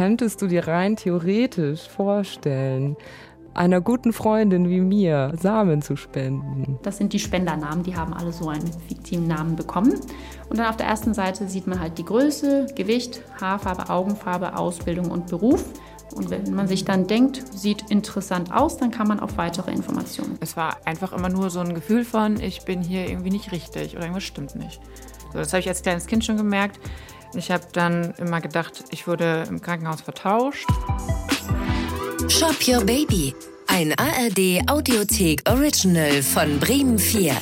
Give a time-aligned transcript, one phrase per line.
[0.00, 2.96] könntest du dir rein theoretisch vorstellen,
[3.52, 6.78] einer guten Freundin wie mir Samen zu spenden.
[6.82, 10.00] Das sind die Spendernamen, die haben alle so einen fiktiven Namen bekommen.
[10.48, 15.10] Und dann auf der ersten Seite sieht man halt die Größe, Gewicht, Haarfarbe, Augenfarbe, Ausbildung
[15.10, 15.66] und Beruf.
[16.14, 20.38] Und wenn man sich dann denkt, sieht interessant aus, dann kann man auf weitere Informationen.
[20.40, 23.92] Es war einfach immer nur so ein Gefühl von, ich bin hier irgendwie nicht richtig
[23.92, 24.80] oder irgendwas stimmt nicht.
[25.34, 26.80] Das habe ich als kleines Kind schon gemerkt.
[27.34, 30.66] Ich habe dann immer gedacht, ich wurde im Krankenhaus vertauscht.
[32.28, 33.34] Shop Your Baby.
[33.66, 37.36] Ein ARD Audiothek Original von Bremen 4.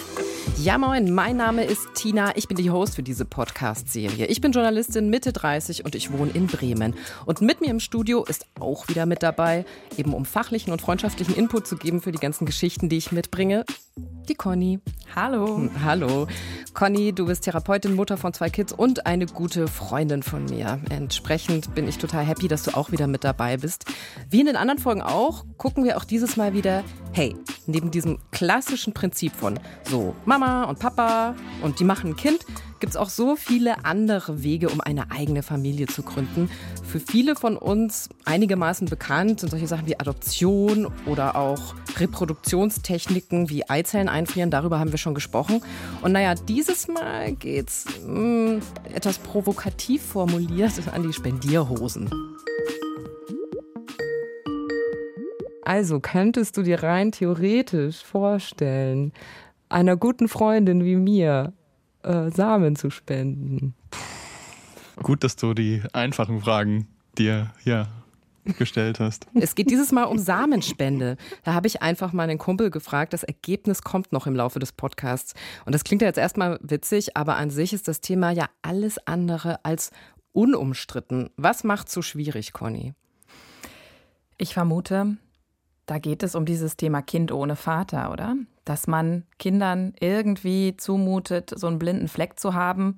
[0.61, 2.37] Ja, moin, mein Name ist Tina.
[2.37, 4.27] Ich bin die Host für diese Podcast-Serie.
[4.27, 6.95] Ich bin Journalistin Mitte 30 und ich wohne in Bremen.
[7.27, 9.65] Und mit mir im Studio ist auch wieder mit dabei,
[9.97, 13.65] eben um fachlichen und freundschaftlichen Input zu geben für die ganzen Geschichten, die ich mitbringe,
[14.29, 14.81] die Conny.
[15.15, 15.57] Hallo.
[15.57, 16.27] Hm, hallo.
[16.75, 20.81] Conny, du bist Therapeutin, Mutter von zwei Kids und eine gute Freundin von mir.
[20.91, 23.87] Entsprechend bin ich total happy, dass du auch wieder mit dabei bist.
[24.29, 28.19] Wie in den anderen Folgen auch, gucken wir auch dieses Mal wieder, hey, neben diesem
[28.33, 32.45] klassischen Prinzip von so Mama und Papa und die machen ein Kind,
[32.81, 36.51] gibt es auch so viele andere Wege, um eine eigene Familie zu gründen.
[36.85, 43.69] Für viele von uns einigermaßen bekannt sind solche Sachen wie Adoption oder auch Reproduktionstechniken wie
[43.69, 44.51] Eizellen einfrieren.
[44.51, 45.61] Darüber haben wir schon gesprochen.
[46.03, 48.61] Und naja, dieses Mal geht's mh, hm,
[48.95, 52.11] etwas provokativ formuliert an die Spendierhosen.
[55.63, 59.13] Also könntest du dir rein theoretisch vorstellen,
[59.69, 61.53] einer guten Freundin wie mir
[62.03, 63.75] äh, Samen zu spenden.
[64.97, 67.89] Gut, dass du die einfachen Fragen dir hier
[68.57, 69.27] gestellt hast.
[69.35, 71.17] Es geht dieses Mal um Samenspende.
[71.45, 73.13] Da habe ich einfach mal einen Kumpel gefragt.
[73.13, 75.35] Das Ergebnis kommt noch im Laufe des Podcasts.
[75.67, 78.99] Und das klingt ja jetzt erstmal witzig, aber an sich ist das Thema ja alles
[79.07, 79.91] andere als
[80.33, 81.31] unumstritten.
[81.37, 82.95] Was macht so schwierig, Conny?
[84.39, 85.17] Ich vermute,
[85.87, 88.37] da geht es um dieses Thema Kind ohne Vater, oder?
[88.69, 92.97] Dass man Kindern irgendwie zumutet, so einen blinden Fleck zu haben.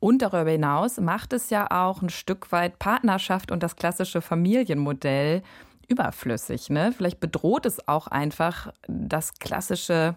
[0.00, 5.42] Und darüber hinaus macht es ja auch ein Stück weit Partnerschaft und das klassische Familienmodell
[5.86, 6.70] überflüssig.
[6.70, 6.92] Ne?
[6.96, 10.16] Vielleicht bedroht es auch einfach das klassische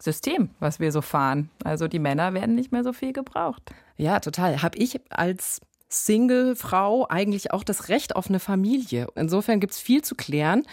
[0.00, 1.50] System, was wir so fahren.
[1.62, 3.72] Also die Männer werden nicht mehr so viel gebraucht.
[3.96, 4.60] Ja, total.
[4.60, 5.60] Habe ich als
[5.92, 9.08] Single-Frau eigentlich auch das Recht auf eine Familie.
[9.14, 10.64] Insofern gibt es viel zu klären.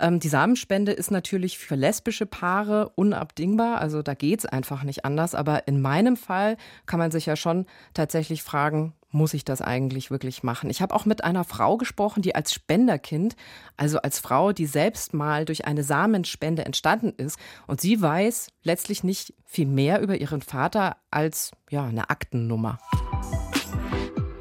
[0.00, 5.04] Ähm, die Samenspende ist natürlich für lesbische Paare unabdingbar, also da geht es einfach nicht
[5.04, 5.34] anders.
[5.34, 6.56] Aber in meinem Fall
[6.86, 10.70] kann man sich ja schon tatsächlich fragen, muss ich das eigentlich wirklich machen?
[10.70, 13.36] Ich habe auch mit einer Frau gesprochen, die als Spenderkind,
[13.76, 17.38] also als Frau, die selbst mal durch eine Samenspende entstanden ist.
[17.66, 22.78] Und sie weiß letztlich nicht viel mehr über ihren Vater als ja, eine Aktennummer.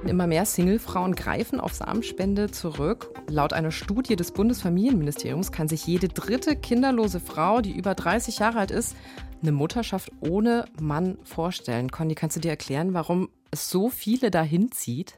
[0.08, 3.14] Immer mehr Singlefrauen greifen auf Samenspende zurück.
[3.30, 8.60] Laut einer Studie des Bundesfamilienministeriums kann sich jede dritte kinderlose Frau, die über 30 Jahre
[8.60, 8.96] alt ist,
[9.42, 11.92] eine Mutterschaft ohne Mann vorstellen.
[11.92, 15.18] Conny, kannst du dir erklären, warum es so viele dahin zieht?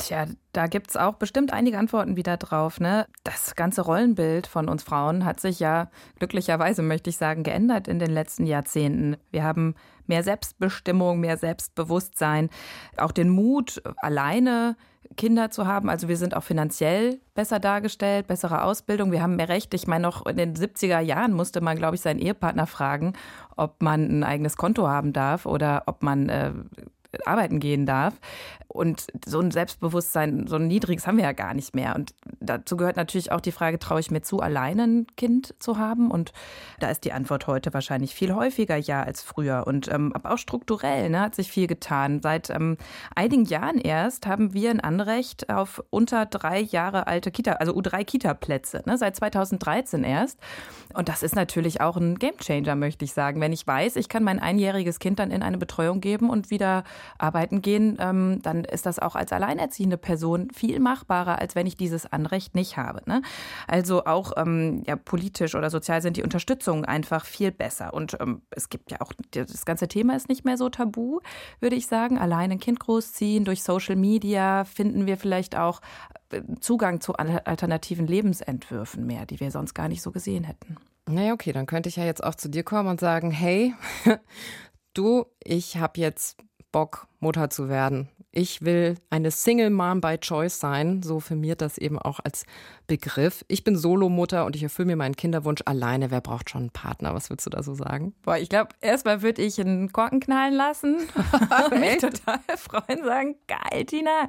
[0.00, 2.78] Tja, da gibt es auch bestimmt einige Antworten wieder drauf.
[2.78, 3.06] Ne?
[3.24, 7.98] Das ganze Rollenbild von uns Frauen hat sich ja glücklicherweise, möchte ich sagen, geändert in
[7.98, 9.16] den letzten Jahrzehnten.
[9.32, 9.74] Wir haben
[10.06, 12.48] mehr Selbstbestimmung, mehr Selbstbewusstsein,
[12.96, 14.76] auch den Mut, alleine
[15.16, 15.90] Kinder zu haben.
[15.90, 19.10] Also wir sind auch finanziell besser dargestellt, bessere Ausbildung.
[19.10, 19.74] Wir haben mehr Recht.
[19.74, 23.14] Ich meine, noch in den 70er Jahren musste man, glaube ich, seinen Ehepartner fragen,
[23.56, 26.52] ob man ein eigenes Konto haben darf oder ob man äh,
[27.24, 28.14] arbeiten gehen darf.
[28.68, 31.96] Und so ein Selbstbewusstsein, so ein niedriges haben wir ja gar nicht mehr.
[31.96, 35.78] Und dazu gehört natürlich auch die Frage, traue ich mir zu, alleine ein Kind zu
[35.78, 36.10] haben?
[36.10, 36.32] Und
[36.78, 39.66] da ist die Antwort heute wahrscheinlich viel häufiger ja als früher.
[39.66, 42.20] Und ähm, aber auch strukturell ne, hat sich viel getan.
[42.20, 42.76] Seit ähm,
[43.14, 48.82] einigen Jahren erst haben wir ein Anrecht auf unter drei Jahre alte Kita, also U3-Kita-Plätze,
[48.84, 50.38] ne, seit 2013 erst.
[50.94, 53.40] Und das ist natürlich auch ein Gamechanger, möchte ich sagen.
[53.40, 56.84] Wenn ich weiß, ich kann mein einjähriges Kind dann in eine Betreuung geben und wieder
[57.18, 61.76] arbeiten gehen, ähm, dann ist das auch als alleinerziehende Person viel machbarer, als wenn ich
[61.76, 63.02] dieses Anrecht nicht habe.
[63.06, 63.22] Ne?
[63.66, 67.94] Also auch ähm, ja, politisch oder sozial sind die Unterstützungen einfach viel besser.
[67.94, 71.20] Und ähm, es gibt ja auch, das ganze Thema ist nicht mehr so tabu,
[71.60, 72.18] würde ich sagen.
[72.18, 75.80] Allein ein Kind großziehen, durch Social Media finden wir vielleicht auch
[76.30, 80.76] äh, Zugang zu alternativen Lebensentwürfen mehr, die wir sonst gar nicht so gesehen hätten.
[81.08, 83.74] Naja, okay, dann könnte ich ja jetzt auch zu dir kommen und sagen, hey,
[84.94, 86.38] du, ich habe jetzt
[86.72, 88.08] Bock, Mutter zu werden.
[88.30, 92.44] Ich will eine Single Mom by Choice sein, so firmiert das eben auch als
[92.86, 93.44] Begriff.
[93.48, 96.10] Ich bin Solomutter und ich erfülle mir meinen Kinderwunsch alleine.
[96.10, 97.14] Wer braucht schon einen Partner?
[97.14, 98.14] Was würdest du da so sagen?
[98.22, 100.96] Boah, ich glaube, erstmal würde ich einen Korken knallen lassen.
[101.70, 104.28] mich total freuen, sagen, geil, Tina.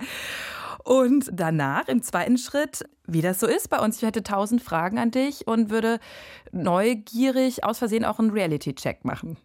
[0.83, 4.97] Und danach, im zweiten Schritt, wie das so ist bei uns, ich hätte tausend Fragen
[4.97, 6.00] an dich und würde
[6.51, 9.38] neugierig aus Versehen auch einen Reality-Check machen.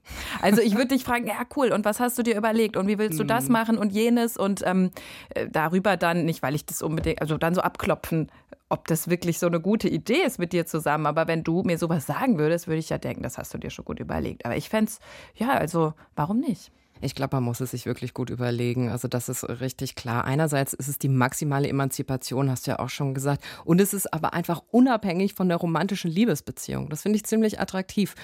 [0.42, 2.98] Also ich würde dich fragen, ja cool, und was hast du dir überlegt und wie
[2.98, 3.52] willst du das mhm.
[3.52, 4.90] machen und jenes und ähm,
[5.30, 8.30] äh, darüber dann, nicht weil ich das unbedingt, also dann so abklopfen,
[8.68, 11.06] ob das wirklich so eine gute Idee ist mit dir zusammen.
[11.06, 13.70] Aber wenn du mir sowas sagen würdest, würde ich ja denken, das hast du dir
[13.70, 14.44] schon gut überlegt.
[14.44, 15.00] Aber ich fände es,
[15.34, 16.72] ja, also warum nicht?
[17.04, 18.88] Ich glaube, man muss es sich wirklich gut überlegen.
[18.88, 20.24] Also das ist richtig klar.
[20.24, 23.44] Einerseits ist es die maximale Emanzipation, hast du ja auch schon gesagt.
[23.64, 26.88] Und es ist aber einfach unabhängig von der romantischen Liebesbeziehung.
[26.88, 28.14] Das finde ich ziemlich attraktiv,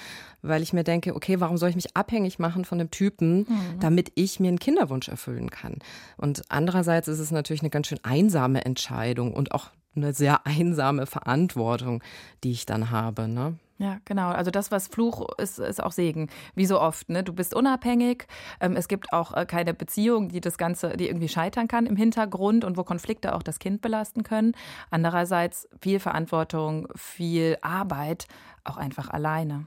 [0.41, 3.79] weil ich mir denke, okay, warum soll ich mich abhängig machen von dem Typen, mhm.
[3.79, 5.77] damit ich mir einen Kinderwunsch erfüllen kann?
[6.17, 11.05] Und andererseits ist es natürlich eine ganz schön einsame Entscheidung und auch eine sehr einsame
[11.05, 12.03] Verantwortung,
[12.43, 13.27] die ich dann habe.
[13.27, 13.57] Ne?
[13.81, 14.29] Ja, genau.
[14.29, 16.29] Also das, was Fluch ist, ist auch Segen.
[16.53, 17.09] Wie so oft.
[17.09, 17.23] Ne?
[17.23, 18.27] Du bist unabhängig.
[18.59, 21.95] Ähm, es gibt auch äh, keine Beziehung, die das Ganze, die irgendwie scheitern kann im
[21.95, 24.53] Hintergrund und wo Konflikte auch das Kind belasten können.
[24.91, 28.27] Andererseits viel Verantwortung, viel Arbeit,
[28.65, 29.65] auch einfach alleine.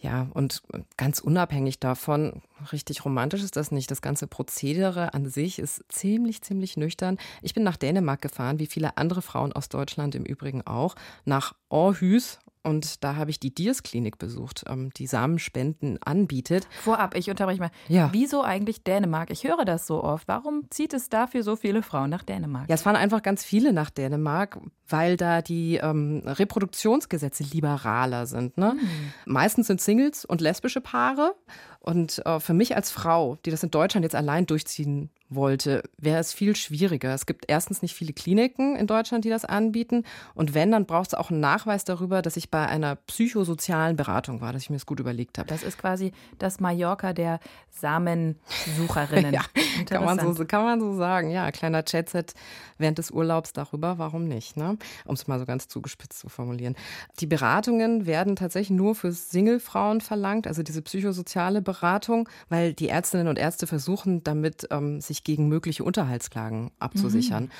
[0.00, 0.62] Ja, und
[0.96, 2.42] ganz unabhängig davon,
[2.72, 3.88] richtig romantisch ist das nicht.
[3.88, 7.18] Das ganze Prozedere an sich ist ziemlich, ziemlich nüchtern.
[7.40, 11.54] Ich bin nach Dänemark gefahren, wie viele andere Frauen aus Deutschland im Übrigen auch, nach
[11.70, 16.66] Aarhus und da habe ich die Diers-Klinik besucht, ähm, die Samenspenden anbietet.
[16.82, 17.70] Vorab, ich unterbreche mal.
[17.88, 18.08] Ja.
[18.12, 19.30] Wieso eigentlich Dänemark?
[19.30, 20.26] Ich höre das so oft.
[20.28, 22.68] Warum zieht es dafür so viele Frauen nach Dänemark?
[22.68, 24.58] Ja, es fahren einfach ganz viele nach Dänemark,
[24.88, 28.56] weil da die ähm, Reproduktionsgesetze liberaler sind.
[28.56, 28.74] Ne?
[28.74, 29.12] Mhm.
[29.26, 31.34] Meistens sind Singles und lesbische Paare.
[31.80, 36.18] Und äh, für mich als Frau, die das in Deutschland jetzt allein durchziehen wollte, wäre
[36.18, 37.14] es viel schwieriger.
[37.14, 40.04] Es gibt erstens nicht viele Kliniken in Deutschland, die das anbieten.
[40.34, 44.40] Und wenn, dann braucht es auch einen Nachweis darüber, dass ich bei einer psychosozialen Beratung
[44.40, 45.48] war, dass ich mir das gut überlegt habe.
[45.48, 47.40] Das ist quasi das Mallorca der
[47.70, 49.34] Samensucherinnen.
[49.34, 49.42] ja,
[49.86, 51.30] kann man, so, kann man so sagen.
[51.30, 52.34] Ja, kleiner Chatset
[52.78, 54.56] während des Urlaubs darüber, warum nicht?
[54.56, 54.78] Ne?
[55.04, 56.74] Um es mal so ganz zugespitzt zu formulieren.
[57.20, 63.28] Die Beratungen werden tatsächlich nur für Singlefrauen verlangt, also diese psychosoziale Beratung, weil die Ärztinnen
[63.28, 67.44] und Ärzte versuchen, damit ähm, sich gegen mögliche Unterhaltsklagen abzusichern.
[67.44, 67.50] Mhm.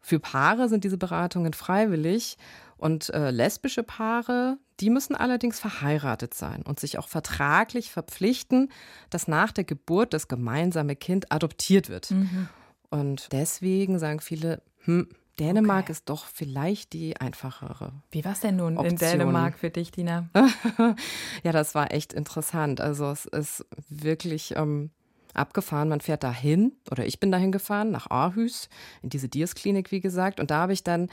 [0.00, 2.38] Für Paare sind diese Beratungen freiwillig
[2.76, 8.70] und äh, lesbische Paare, die müssen allerdings verheiratet sein und sich auch vertraglich verpflichten,
[9.10, 12.12] dass nach der Geburt das gemeinsame Kind adoptiert wird.
[12.12, 12.48] Mhm.
[12.90, 15.92] Und deswegen sagen viele, hm, Dänemark okay.
[15.92, 17.92] ist doch vielleicht die einfachere.
[18.10, 18.92] Wie war es denn nun Option.
[18.92, 20.28] in Dänemark für dich, Dina?
[21.42, 22.80] ja, das war echt interessant.
[22.80, 24.90] Also es ist wirklich ähm,
[25.34, 25.88] abgefahren.
[25.88, 28.68] Man fährt dahin, oder ich bin dahin gefahren, nach Aarhus,
[29.02, 30.40] in diese Diers-Klinik, wie gesagt.
[30.40, 31.08] Und da habe ich dann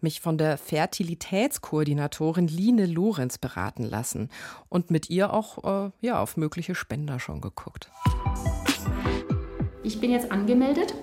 [0.00, 4.30] mich von der Fertilitätskoordinatorin Line Lorenz beraten lassen
[4.68, 7.90] und mit ihr auch äh, ja, auf mögliche Spender schon geguckt.
[9.82, 10.94] Ich bin jetzt angemeldet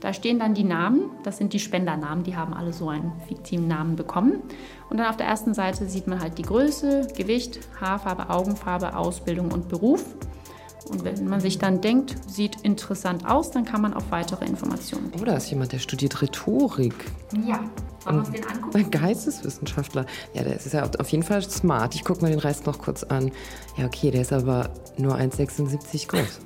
[0.00, 3.66] da stehen dann die Namen, das sind die Spendernamen, die haben alle so einen fiktiven
[3.66, 4.42] Namen bekommen.
[4.90, 9.50] Und dann auf der ersten Seite sieht man halt die Größe, Gewicht, Haarfarbe, Augenfarbe, Ausbildung
[9.52, 10.04] und Beruf.
[10.88, 15.10] Und wenn man sich dann denkt, sieht interessant aus, dann kann man auf weitere Informationen.
[15.20, 16.94] Oh, da ist jemand, der studiert Rhetorik.
[17.44, 17.60] Ja,
[18.04, 18.76] wollen wir uns den angucken?
[18.76, 20.06] Ein Geisteswissenschaftler.
[20.32, 21.94] Ja, der ist ja auf jeden Fall smart.
[21.94, 23.32] Ich gucke mal den Rest noch kurz an.
[23.76, 26.40] Ja, okay, der ist aber nur 1,76 groß.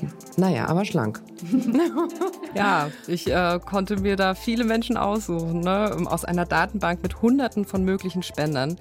[0.00, 0.08] Ja.
[0.36, 1.22] Naja, aber schlank.
[2.54, 5.60] ja, ich äh, konnte mir da viele Menschen aussuchen.
[5.60, 5.96] Ne?
[6.06, 8.76] Aus einer Datenbank mit Hunderten von möglichen Spendern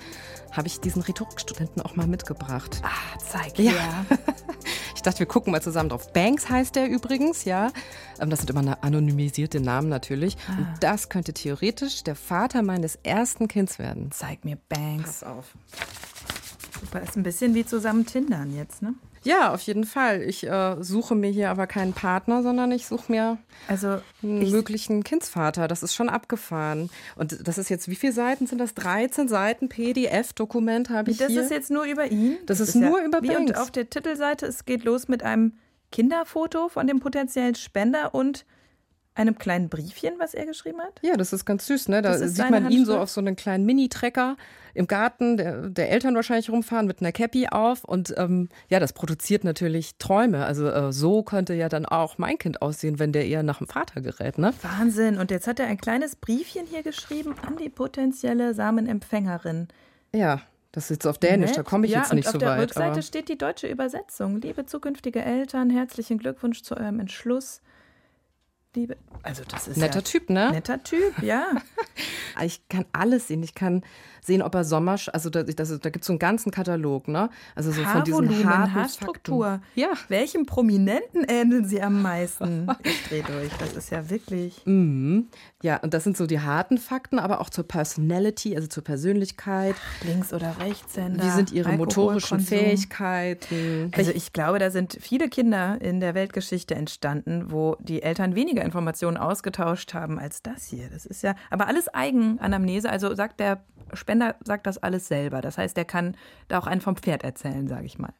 [0.51, 2.81] habe ich diesen Rhetorikstudenten auch mal mitgebracht.
[2.83, 3.71] Ah, zeig ja.
[3.71, 4.05] ja.
[5.03, 6.13] ich dachte, wir gucken mal zusammen drauf.
[6.13, 7.73] Banks heißt der übrigens, ja.
[8.21, 10.37] Ähm, das sind immer anonymisierte Namen natürlich.
[10.47, 10.59] Ah.
[10.59, 14.11] Und das könnte theoretisch der Vater meines ersten Kinds werden.
[14.11, 15.19] Zeig mir Banks.
[15.19, 15.45] Pass auf.
[16.79, 18.93] Super, ist ein bisschen wie zusammen Tindern jetzt, ne?
[19.23, 20.21] Ja, auf jeden Fall.
[20.21, 23.37] Ich äh, suche mir hier aber keinen Partner, sondern ich suche mir
[23.67, 25.67] also einen möglichen Kindsvater.
[25.67, 26.89] Das ist schon abgefahren.
[27.15, 28.73] Und das ist jetzt, wie viele Seiten sind das?
[28.73, 31.37] 13 Seiten PDF-Dokument habe ich das hier.
[31.37, 32.37] Das ist jetzt nur über ihn?
[32.45, 35.07] Das, das ist, ist, nur ja, über wie Und auf der Titelseite, es geht los
[35.07, 35.53] mit einem
[35.91, 38.45] Kinderfoto von dem potenziellen Spender und
[39.15, 40.99] einem kleinen Briefchen, was er geschrieben hat?
[41.01, 42.01] Ja, das ist ganz süß, ne?
[42.01, 44.37] Da sieht man ihn so auf so einen kleinen Mini-Trecker
[44.73, 47.83] im Garten der, der, Eltern wahrscheinlich rumfahren mit einer Cappy auf.
[47.83, 50.45] Und ähm, ja, das produziert natürlich Träume.
[50.45, 53.67] Also äh, so könnte ja dann auch mein Kind aussehen, wenn der eher nach dem
[53.67, 54.53] Vater gerät, ne?
[54.61, 55.17] Wahnsinn.
[55.17, 59.67] Und jetzt hat er ein kleines Briefchen hier geschrieben an die potenzielle Samenempfängerin.
[60.13, 61.59] Ja, das ist jetzt auf Dänisch, Nett.
[61.59, 62.43] da komme ich ja, jetzt nicht so weit.
[62.43, 64.41] Auf der Rückseite steht die deutsche Übersetzung.
[64.41, 67.61] Liebe zukünftige Eltern, herzlichen Glückwunsch zu eurem Entschluss
[68.75, 68.97] liebe.
[69.21, 70.51] Also das ist netter ja, Typ, ne?
[70.51, 71.45] Netter Typ, ja.
[72.43, 73.43] ich kann alles sehen.
[73.43, 73.83] Ich kann
[74.25, 77.29] sehen, ob er Sommer, also da, das, da gibt es so einen ganzen Katalog, ne?
[77.55, 79.61] Also so von diesen Haarstruktur.
[79.75, 79.93] Ja.
[80.07, 82.67] Welchem Prominenten ähneln sie am meisten?
[82.83, 83.51] Ich drehe durch.
[83.59, 84.65] Das ist ja wirklich.
[84.65, 85.27] Mhm.
[85.61, 89.75] Ja, und das sind so die harten Fakten, aber auch zur Personality, also zur Persönlichkeit.
[90.03, 91.23] Links- oder Rechtshänder.
[91.23, 93.91] Wie sind ihre motorischen Fähigkeiten?
[93.95, 98.62] Also ich glaube, da sind viele Kinder in der Weltgeschichte entstanden, wo die Eltern weniger
[98.63, 100.89] Informationen ausgetauscht haben als das hier.
[100.89, 102.89] Das ist ja, aber alles Eigenanamnese.
[102.89, 105.41] Also sagt der Spender sagt das alles selber.
[105.41, 106.15] Das heißt, er kann
[106.47, 108.13] da auch einen vom Pferd erzählen, sage ich mal.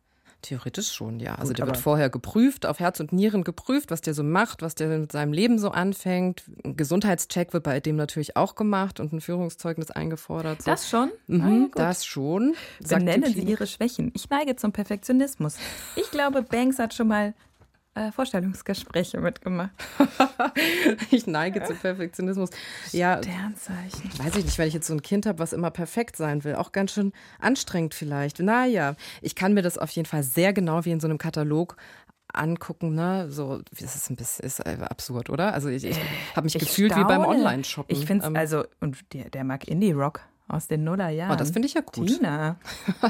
[0.43, 1.35] Theoretisch schon, ja.
[1.35, 4.61] Also Gut, der wird vorher geprüft, auf Herz und Nieren geprüft, was der so macht,
[4.61, 6.43] was der mit seinem Leben so anfängt.
[6.65, 10.61] Ein Gesundheitscheck wird bei dem natürlich auch gemacht und ein Führungszeugnis eingefordert.
[10.61, 10.71] So.
[10.71, 11.11] Das schon?
[11.27, 12.55] Mhm, ah, das schon.
[12.85, 14.11] Benennen Sie Ihre Schwächen.
[14.15, 15.55] Ich neige zum Perfektionismus.
[15.95, 17.33] Ich glaube, Banks hat schon mal
[17.95, 19.71] äh, Vorstellungsgespräche mitgemacht.
[21.11, 22.49] ich neige zu Perfektionismus.
[22.91, 24.09] Ja, Sternzeichen.
[24.17, 26.55] Weiß ich nicht, wenn ich jetzt so ein Kind habe, was immer perfekt sein will.
[26.55, 28.39] Auch ganz schön anstrengend vielleicht.
[28.39, 31.77] Naja, ich kann mir das auf jeden Fall sehr genau wie in so einem Katalog
[32.33, 33.29] angucken, ne?
[33.29, 35.53] So, das ist ein bisschen ist absurd, oder?
[35.53, 35.99] Also ich, ich
[36.35, 37.05] habe mich ich gefühlt staune.
[37.05, 37.95] wie beim Online-Shoppen.
[37.95, 41.35] Ich finde es, ähm, also, und der, der mag Indie-Rock aus den Nullerjahren.
[41.35, 42.07] Oh, das finde ich ja gut.
[42.07, 42.57] Tina,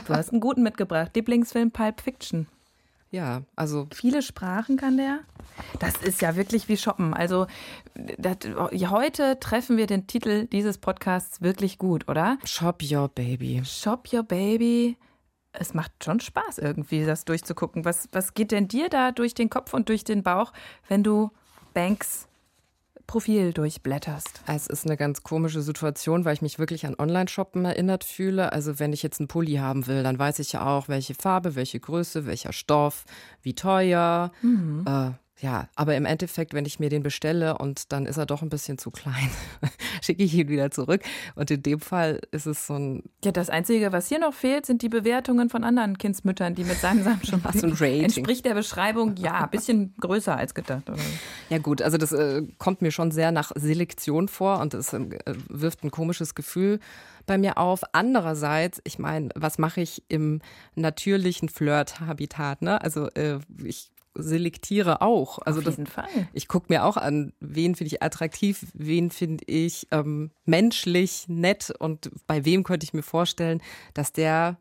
[0.07, 1.11] du hast einen guten mitgebracht.
[1.15, 2.47] Lieblingsfilm Pulp Fiction.
[3.13, 3.87] Ja, also.
[3.93, 5.19] Viele Sprachen kann der.
[5.79, 7.13] Das ist ja wirklich wie Shoppen.
[7.13, 7.45] Also
[8.17, 8.37] das,
[8.89, 12.39] heute treffen wir den Titel dieses Podcasts wirklich gut, oder?
[12.43, 13.61] Shop Your Baby.
[13.63, 14.97] Shop Your Baby.
[15.51, 17.85] Es macht schon Spaß irgendwie, das durchzugucken.
[17.85, 20.51] Was, was geht denn dir da durch den Kopf und durch den Bauch,
[20.87, 21.29] wenn du
[21.75, 22.27] Banks
[23.07, 24.41] Profil durchblätterst.
[24.47, 28.51] Es ist eine ganz komische Situation, weil ich mich wirklich an Online-Shoppen erinnert fühle.
[28.51, 31.55] Also wenn ich jetzt einen Pulli haben will, dann weiß ich ja auch, welche Farbe,
[31.55, 33.05] welche Größe, welcher Stoff,
[33.41, 34.31] wie teuer.
[34.41, 34.85] Mhm.
[34.87, 35.11] Äh,
[35.43, 38.49] ja, aber im Endeffekt, wenn ich mir den bestelle und dann ist er doch ein
[38.49, 39.29] bisschen zu klein,
[40.01, 41.01] schicke ich ihn wieder zurück.
[41.35, 43.03] Und in dem Fall ist es so ein.
[43.25, 46.77] Ja, das Einzige, was hier noch fehlt, sind die Bewertungen von anderen Kindsmüttern, die mit
[46.77, 48.03] Samen schon so ein Rating.
[48.05, 50.89] entspricht der Beschreibung, ja, ein bisschen größer als gedacht.
[50.89, 50.99] Oder?
[51.49, 55.01] Ja, gut, also das äh, kommt mir schon sehr nach Selektion vor und es äh,
[55.49, 56.79] wirft ein komisches Gefühl
[57.25, 57.81] bei mir auf.
[57.91, 60.39] Andererseits, ich meine, was mache ich im
[60.75, 62.61] natürlichen Flirt-Habitat?
[62.61, 62.81] Ne?
[62.81, 65.39] Also äh, ich selektiere auch.
[65.39, 66.27] Also Auf jeden das, Fall.
[66.33, 71.73] Ich gucke mir auch an, wen finde ich attraktiv, wen finde ich ähm, menschlich nett
[71.79, 73.61] und bei wem könnte ich mir vorstellen,
[73.93, 74.57] dass der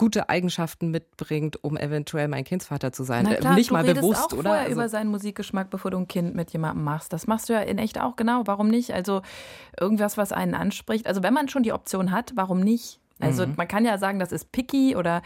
[0.00, 3.26] gute Eigenschaften mitbringt, um eventuell mein Kindsvater zu sein.
[3.28, 4.42] Na klar, Nicht du mal redest bewusst, auch oder?
[4.44, 7.12] Vorher also über seinen Musikgeschmack, bevor du ein Kind mit jemandem machst.
[7.12, 8.42] Das machst du ja in echt auch genau.
[8.46, 8.94] Warum nicht?
[8.94, 9.20] Also
[9.78, 11.06] irgendwas, was einen anspricht.
[11.06, 12.98] Also wenn man schon die Option hat, warum nicht?
[13.18, 13.54] Also mhm.
[13.58, 15.20] man kann ja sagen, das ist picky oder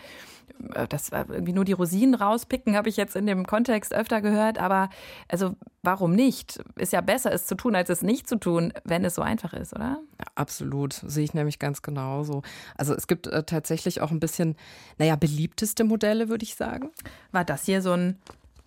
[0.75, 4.59] äh, das irgendwie nur die Rosinen rauspicken, habe ich jetzt in dem Kontext öfter gehört.
[4.59, 4.91] Aber
[5.29, 6.63] also warum nicht?
[6.77, 9.53] Ist ja besser, es zu tun, als es nicht zu tun, wenn es so einfach
[9.53, 10.01] ist, oder?
[10.19, 12.43] Ja, absolut, sehe ich nämlich ganz genauso.
[12.77, 14.57] Also es gibt äh, tatsächlich auch ein bisschen,
[14.99, 16.91] naja, beliebteste Modelle, würde ich sagen.
[17.33, 18.19] War das hier so ein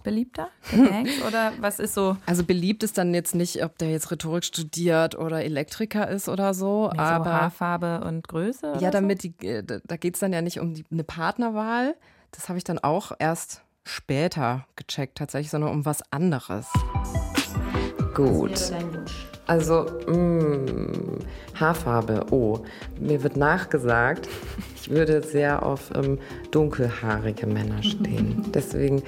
[0.03, 0.49] beliebter?
[1.27, 2.17] Oder was ist so?
[2.25, 6.53] Also beliebt ist dann jetzt nicht, ob der jetzt Rhetorik studiert oder Elektriker ist oder
[6.53, 6.89] so.
[6.93, 8.77] Nee, aber so Haarfarbe und Größe?
[8.79, 9.29] Ja, damit so?
[9.29, 11.95] die, äh, da geht es dann ja nicht um die, eine Partnerwahl.
[12.31, 16.67] Das habe ich dann auch erst später gecheckt, tatsächlich, sondern um was anderes.
[18.13, 18.71] Gut.
[19.47, 21.19] Also, mh, mm,
[21.55, 22.25] Haarfarbe.
[22.31, 22.59] Oh,
[22.99, 24.27] mir wird nachgesagt,
[24.87, 26.17] ich würde sehr auf ähm,
[26.51, 28.45] dunkelhaarige Männer stehen.
[28.53, 29.03] Deswegen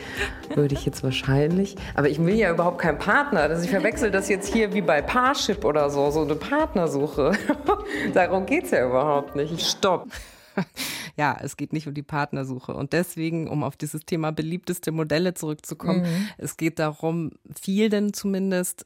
[0.53, 1.77] würde ich jetzt wahrscheinlich.
[1.95, 3.41] Aber ich will ja überhaupt keinen Partner.
[3.41, 7.31] Also ich verwechsel das jetzt hier wie bei Parship oder so, so eine Partnersuche.
[8.13, 9.61] Darum geht es ja überhaupt nicht.
[9.61, 10.07] Stopp.
[11.17, 12.73] ja, es geht nicht um die Partnersuche.
[12.73, 16.27] Und deswegen, um auf dieses Thema beliebteste Modelle zurückzukommen, mhm.
[16.37, 18.85] es geht darum, vielen zumindest,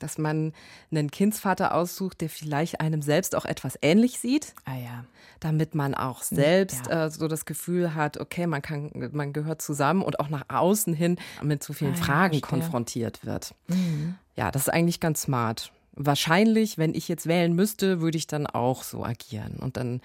[0.00, 0.52] dass man
[0.90, 4.54] einen Kindsvater aussucht, der vielleicht einem selbst auch etwas ähnlich sieht.
[4.64, 5.04] Ah ja.
[5.40, 7.06] Damit man auch selbst ja.
[7.06, 10.92] äh, so das Gefühl hat, okay, man kann, man gehört zusammen und auch nach außen
[10.92, 13.54] hin mit so vielen ah, Fragen ja, konfrontiert wird.
[13.68, 14.16] Mhm.
[14.36, 18.46] Ja, das ist eigentlich ganz smart wahrscheinlich, wenn ich jetzt wählen müsste, würde ich dann
[18.46, 20.00] auch so agieren und dann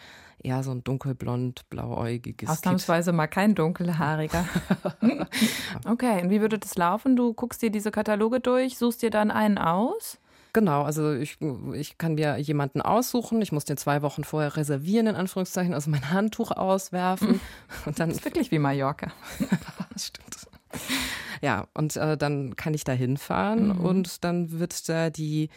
[0.45, 2.49] eher so ein dunkelblond, blauäugiges.
[2.49, 4.45] Ausnahmsweise mal kein dunkelhaariger.
[5.85, 7.15] okay, und wie würde das laufen?
[7.15, 10.19] Du guckst dir diese Kataloge durch, suchst dir dann einen aus?
[10.53, 11.37] Genau, also ich,
[11.73, 13.41] ich kann mir jemanden aussuchen.
[13.41, 17.41] Ich muss den zwei Wochen vorher reservieren, in Anführungszeichen, also mein Handtuch auswerfen.
[17.85, 19.11] Und dann das ist wirklich wie Mallorca.
[19.97, 20.47] stimmt.
[21.41, 23.79] Ja, und äh, dann kann ich da hinfahren mhm.
[23.81, 25.49] und dann wird da die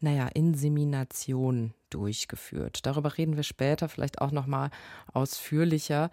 [0.00, 2.86] naja, Insemination durchgeführt.
[2.86, 4.70] Darüber reden wir später vielleicht auch noch mal
[5.12, 6.10] ausführlicher.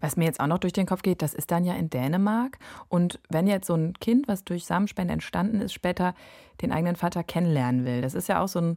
[0.00, 2.58] Was mir jetzt auch noch durch den Kopf geht, das ist dann ja in Dänemark
[2.88, 6.14] und wenn jetzt so ein Kind, was durch Samenspende entstanden ist, später
[6.60, 8.76] den eigenen Vater kennenlernen will, das ist ja auch so ein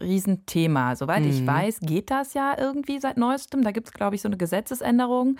[0.00, 0.96] Riesenthema.
[0.96, 1.30] Soweit mhm.
[1.30, 3.62] ich weiß, geht das ja irgendwie seit neuestem.
[3.62, 5.36] Da gibt es, glaube ich, so eine Gesetzesänderung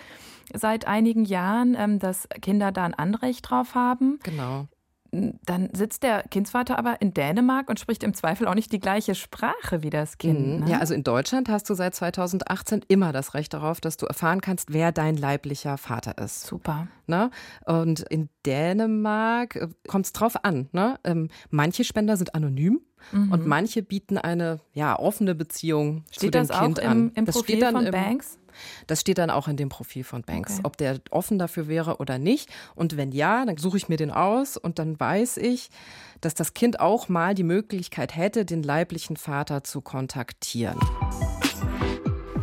[0.53, 4.19] seit einigen Jahren, ähm, dass Kinder da ein Anrecht drauf haben.
[4.23, 4.67] Genau
[5.11, 9.13] dann sitzt der Kindsvater aber in Dänemark und spricht im Zweifel auch nicht die gleiche
[9.13, 10.39] Sprache wie das Kind.
[10.39, 10.59] Mhm.
[10.65, 10.71] Ne?
[10.71, 14.39] Ja, also in Deutschland hast du seit 2018 immer das Recht darauf, dass du erfahren
[14.39, 16.45] kannst, wer dein leiblicher Vater ist.
[16.45, 16.87] Super.
[17.11, 17.29] Ne?
[17.65, 20.69] Und in Dänemark äh, kommt es drauf an.
[20.71, 20.97] Ne?
[21.03, 22.79] Ähm, manche Spender sind anonym.
[23.11, 23.31] Mhm.
[23.33, 27.11] Und manche bieten eine ja, offene Beziehung steht zu dem Kind im, an.
[27.15, 28.39] Im das Profil steht dann von im, Banks?
[28.87, 30.61] Das steht dann auch in dem Profil von Banks, okay.
[30.63, 32.49] ob der offen dafür wäre oder nicht.
[32.75, 35.69] Und wenn ja, dann suche ich mir den aus und dann weiß ich,
[36.21, 40.79] dass das Kind auch mal die Möglichkeit hätte, den leiblichen Vater zu kontaktieren.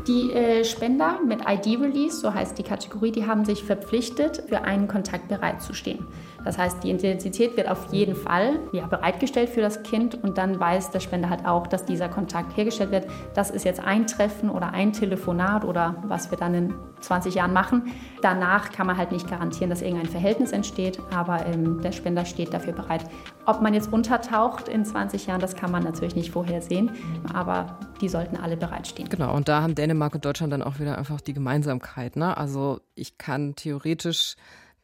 [0.08, 4.88] Die äh, Spender mit ID-Release, so heißt die Kategorie, die haben sich verpflichtet, für einen
[4.88, 6.06] Kontakt bereitzustehen.
[6.44, 10.58] Das heißt, die Intensität wird auf jeden Fall ja, bereitgestellt für das Kind und dann
[10.58, 13.06] weiß der Spender halt auch, dass dieser Kontakt hergestellt wird.
[13.34, 17.52] Das ist jetzt ein Treffen oder ein Telefonat oder was wir dann in 20 Jahren
[17.52, 17.92] machen.
[18.22, 22.52] Danach kann man halt nicht garantieren, dass irgendein Verhältnis entsteht, aber ähm, der Spender steht
[22.52, 23.04] dafür bereit.
[23.46, 26.90] Ob man jetzt untertaucht in 20 Jahren, das kann man natürlich nicht vorhersehen,
[27.32, 29.08] aber die sollten alle bereitstehen.
[29.08, 32.16] Genau, und da haben Dänemark und Deutschland dann auch wieder einfach die Gemeinsamkeit.
[32.16, 32.36] Ne?
[32.36, 34.36] Also ich kann theoretisch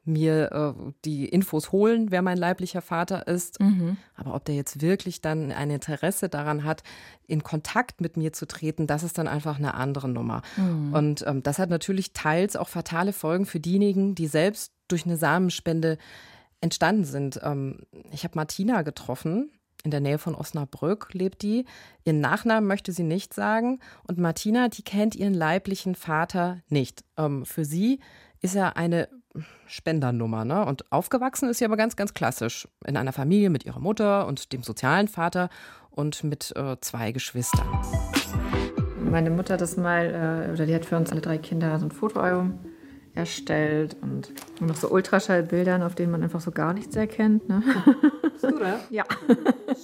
[0.04, 3.60] mir äh, die Infos holen, wer mein leiblicher Vater ist.
[3.60, 3.96] Mhm.
[4.14, 6.82] Aber ob der jetzt wirklich dann ein Interesse daran hat,
[7.26, 10.42] in Kontakt mit mir zu treten, das ist dann einfach eine andere Nummer.
[10.56, 10.92] Mhm.
[10.92, 15.16] Und ähm, das hat natürlich teils auch fatale Folgen für diejenigen, die selbst durch eine
[15.16, 15.98] Samenspende
[16.60, 17.40] entstanden sind.
[17.42, 17.80] Ähm,
[18.12, 19.50] ich habe Martina getroffen.
[19.84, 21.66] In der Nähe von Osnabrück lebt die.
[22.04, 23.80] Ihren Nachnamen möchte sie nicht sagen.
[24.08, 27.04] Und Martina, die kennt ihren leiblichen Vater nicht.
[27.18, 28.00] Ähm, für sie
[28.40, 29.08] ist er eine
[29.66, 30.44] Spendernummer.
[30.44, 30.64] Ne?
[30.64, 32.68] Und aufgewachsen ist sie aber ganz, ganz klassisch.
[32.86, 35.48] In einer Familie mit ihrer Mutter und dem sozialen Vater
[35.90, 37.66] und mit äh, zwei Geschwistern.
[39.10, 41.86] Meine Mutter hat das mal, äh, oder die hat für uns alle drei Kinder so
[41.86, 42.58] ein Fotoalbum
[43.14, 47.48] erstellt und noch so Ultraschallbildern, auf denen man einfach so gar nichts erkennt.
[47.48, 47.62] Ne?
[48.22, 48.80] Bist du da?
[48.90, 49.04] Ja.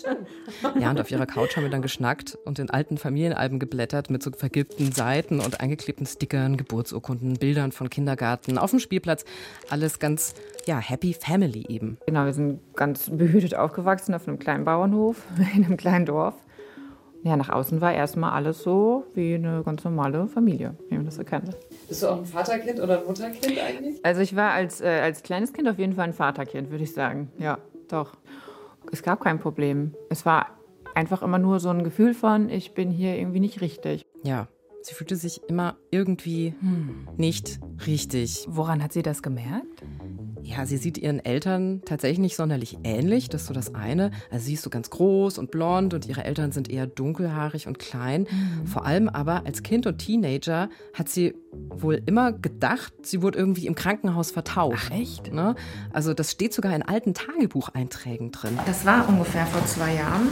[0.00, 0.80] Schön.
[0.80, 4.22] Ja, und auf ihrer Couch haben wir dann geschnackt und in alten Familienalben geblättert mit
[4.22, 9.25] so vergilbten Seiten und eingeklebten Stickern, Geburtsurkunden, Bildern von Kindergarten, auf dem Spielplatz.
[9.69, 10.34] Alles ganz,
[10.66, 11.99] ja, Happy Family eben.
[12.06, 15.23] Genau, wir sind ganz behütet aufgewachsen auf einem kleinen Bauernhof
[15.54, 16.34] in einem kleinen Dorf.
[17.23, 21.19] Ja, nach außen war erstmal alles so wie eine ganz normale Familie, wie man das
[21.19, 21.56] erkennt.
[21.87, 24.04] Bist du auch ein Vaterkind oder ein Mutterkind eigentlich?
[24.04, 26.95] Also ich war als, äh, als kleines Kind auf jeden Fall ein Vaterkind, würde ich
[26.95, 27.30] sagen.
[27.39, 28.15] Ja, doch.
[28.91, 29.95] Es gab kein Problem.
[30.09, 30.47] Es war
[30.95, 34.06] einfach immer nur so ein Gefühl von, ich bin hier irgendwie nicht richtig.
[34.23, 34.49] Ja,
[34.82, 37.08] sie fühlte sich immer irgendwie hm.
[37.16, 38.47] nicht richtig.
[38.49, 39.82] Woran hat sie das gemerkt?
[40.43, 44.10] Ja, sie sieht ihren Eltern tatsächlich nicht sonderlich ähnlich, das ist so das eine.
[44.30, 47.78] Also sie ist so ganz groß und blond und ihre Eltern sind eher dunkelhaarig und
[47.78, 48.26] klein.
[48.30, 48.66] Mhm.
[48.66, 51.34] Vor allem aber als Kind und Teenager hat sie
[51.69, 54.90] wohl immer gedacht, sie wurde irgendwie im Krankenhaus vertauscht.
[54.93, 55.32] Ach, echt?
[55.32, 55.54] Ne?
[55.93, 58.58] Also das steht sogar in alten Tagebucheinträgen drin.
[58.66, 60.28] Das war ungefähr vor zwei Jahren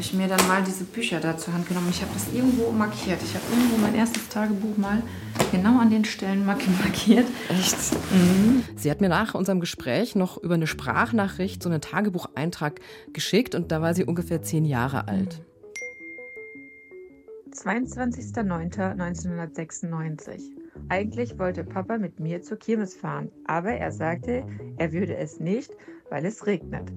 [0.00, 1.88] habe ich mir dann mal diese Bücher da zur Hand genommen.
[1.90, 3.22] Ich habe das irgendwo markiert.
[3.22, 5.02] Ich habe irgendwo mein erstes Tagebuch mal
[5.52, 6.46] genau an den Stellen
[6.80, 7.26] markiert.
[7.50, 7.76] Echt?
[8.10, 8.64] Mhm.
[8.76, 12.80] Sie hat mir nach unserem Gespräch noch über eine Sprachnachricht so einen Tagebucheintrag
[13.12, 15.42] geschickt und da war sie ungefähr zehn Jahre alt.
[17.52, 20.40] 22.09.1996.
[20.88, 24.46] Eigentlich wollte Papa mit mir zur Kirmes fahren, aber er sagte,
[24.78, 25.76] er würde es nicht,
[26.08, 26.90] weil es regnet.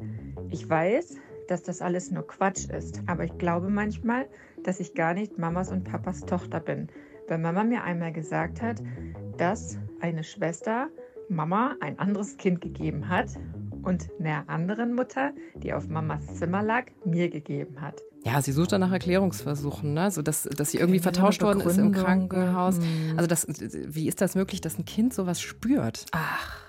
[0.52, 1.18] Ich weiß,
[1.54, 3.04] dass das alles nur Quatsch ist.
[3.06, 4.26] Aber ich glaube manchmal,
[4.64, 6.88] dass ich gar nicht Mamas und Papas Tochter bin.
[7.28, 8.82] Weil Mama mir einmal gesagt hat,
[9.38, 10.88] dass eine Schwester
[11.30, 13.28] Mama ein anderes Kind gegeben hat
[13.84, 18.02] und einer anderen Mutter, die auf Mamas Zimmer lag, mir gegeben hat.
[18.26, 20.10] Ja, sie sucht dann nach Erklärungsversuchen, ne?
[20.10, 22.78] so dass, dass sie irgendwie vertauscht worden ist im Krankenhaus.
[22.78, 23.14] Hm.
[23.16, 26.08] Also das, wie ist das möglich, dass ein Kind sowas spürt?
[26.14, 26.63] Ach.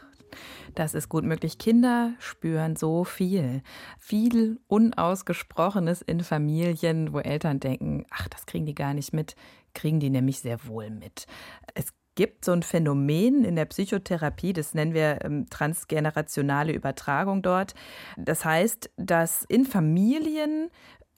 [0.75, 1.59] Das ist gut möglich.
[1.59, 3.63] Kinder spüren so viel.
[3.99, 9.37] Viel Unausgesprochenes in Familien, wo Eltern denken, ach, das kriegen die gar nicht mit,
[9.73, 11.27] kriegen die nämlich sehr wohl mit.
[11.75, 17.75] Es gibt so ein Phänomen in der Psychotherapie, das nennen wir ähm, transgenerationale Übertragung dort.
[18.17, 20.71] Das heißt, dass in Familien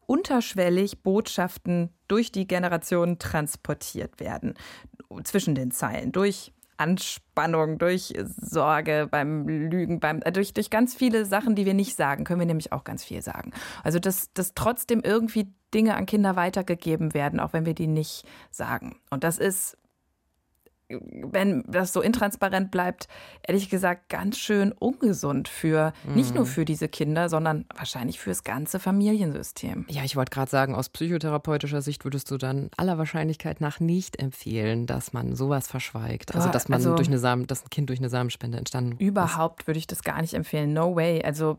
[0.06, 4.54] unterschwellig Botschaften durch die Generationen transportiert werden,
[5.24, 11.24] zwischen den Zeilen, durch Anspannung, durch Sorge beim Lügen, beim, äh, durch, durch ganz viele
[11.24, 13.52] Sachen, die wir nicht sagen, können wir nämlich auch ganz viel sagen.
[13.82, 18.24] Also, dass, dass trotzdem irgendwie Dinge an Kinder weitergegeben werden, auch wenn wir die nicht
[18.50, 18.96] sagen.
[19.10, 19.76] Und das ist
[20.88, 23.08] wenn das so intransparent bleibt,
[23.42, 26.48] ehrlich gesagt ganz schön ungesund für nicht nur mhm.
[26.48, 29.86] für diese Kinder, sondern wahrscheinlich fürs ganze Familiensystem.
[29.88, 34.20] Ja, ich wollte gerade sagen, aus psychotherapeutischer Sicht würdest du dann aller Wahrscheinlichkeit nach nicht
[34.20, 36.34] empfehlen, dass man sowas verschweigt.
[36.34, 39.00] Also, dass man also, durch eine Samen, dass ein Kind durch eine Samenspende entstanden ist.
[39.00, 40.72] Überhaupt würde ich das gar nicht empfehlen.
[40.72, 41.22] No way.
[41.22, 41.58] Also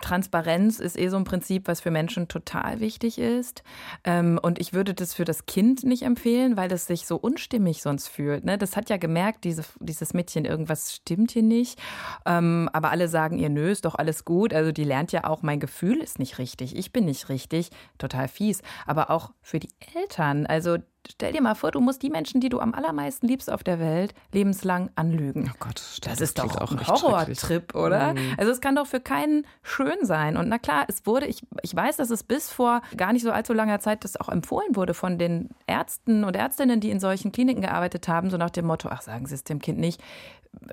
[0.00, 3.64] Transparenz ist eh so ein Prinzip, was für Menschen total wichtig ist.
[4.04, 7.82] Ähm, und ich würde das für das Kind nicht empfehlen, weil das sich so unstimmig
[7.82, 8.44] sonst fühlt.
[8.44, 8.56] Ne?
[8.56, 11.80] Das hat ja gemerkt, diese, dieses Mädchen, irgendwas stimmt hier nicht.
[12.24, 14.54] Ähm, aber alle sagen ihr, nö, ist doch alles gut.
[14.54, 17.70] Also die lernt ja auch, mein Gefühl ist nicht richtig, ich bin nicht richtig.
[17.98, 18.62] Total fies.
[18.86, 20.46] Aber auch für die Eltern.
[20.46, 20.78] Also
[21.10, 23.78] stell dir mal vor, du musst die Menschen, die du am allermeisten liebst auf der
[23.78, 25.50] Welt, lebenslang anlügen.
[25.52, 28.14] Oh Gott, das, das ist doch auch ein Horrortrip, oder?
[28.14, 28.34] Mhm.
[28.36, 30.36] Also es kann doch für keinen schön sein.
[30.36, 33.32] Und na klar, es wurde, ich, ich weiß, dass es bis vor gar nicht so
[33.32, 37.32] allzu langer Zeit das auch empfohlen wurde von den Ärzten und Ärztinnen, die in solchen
[37.32, 40.00] Kliniken gearbeitet haben, so nach dem Motto, ach, sagen Sie es dem Kind nicht,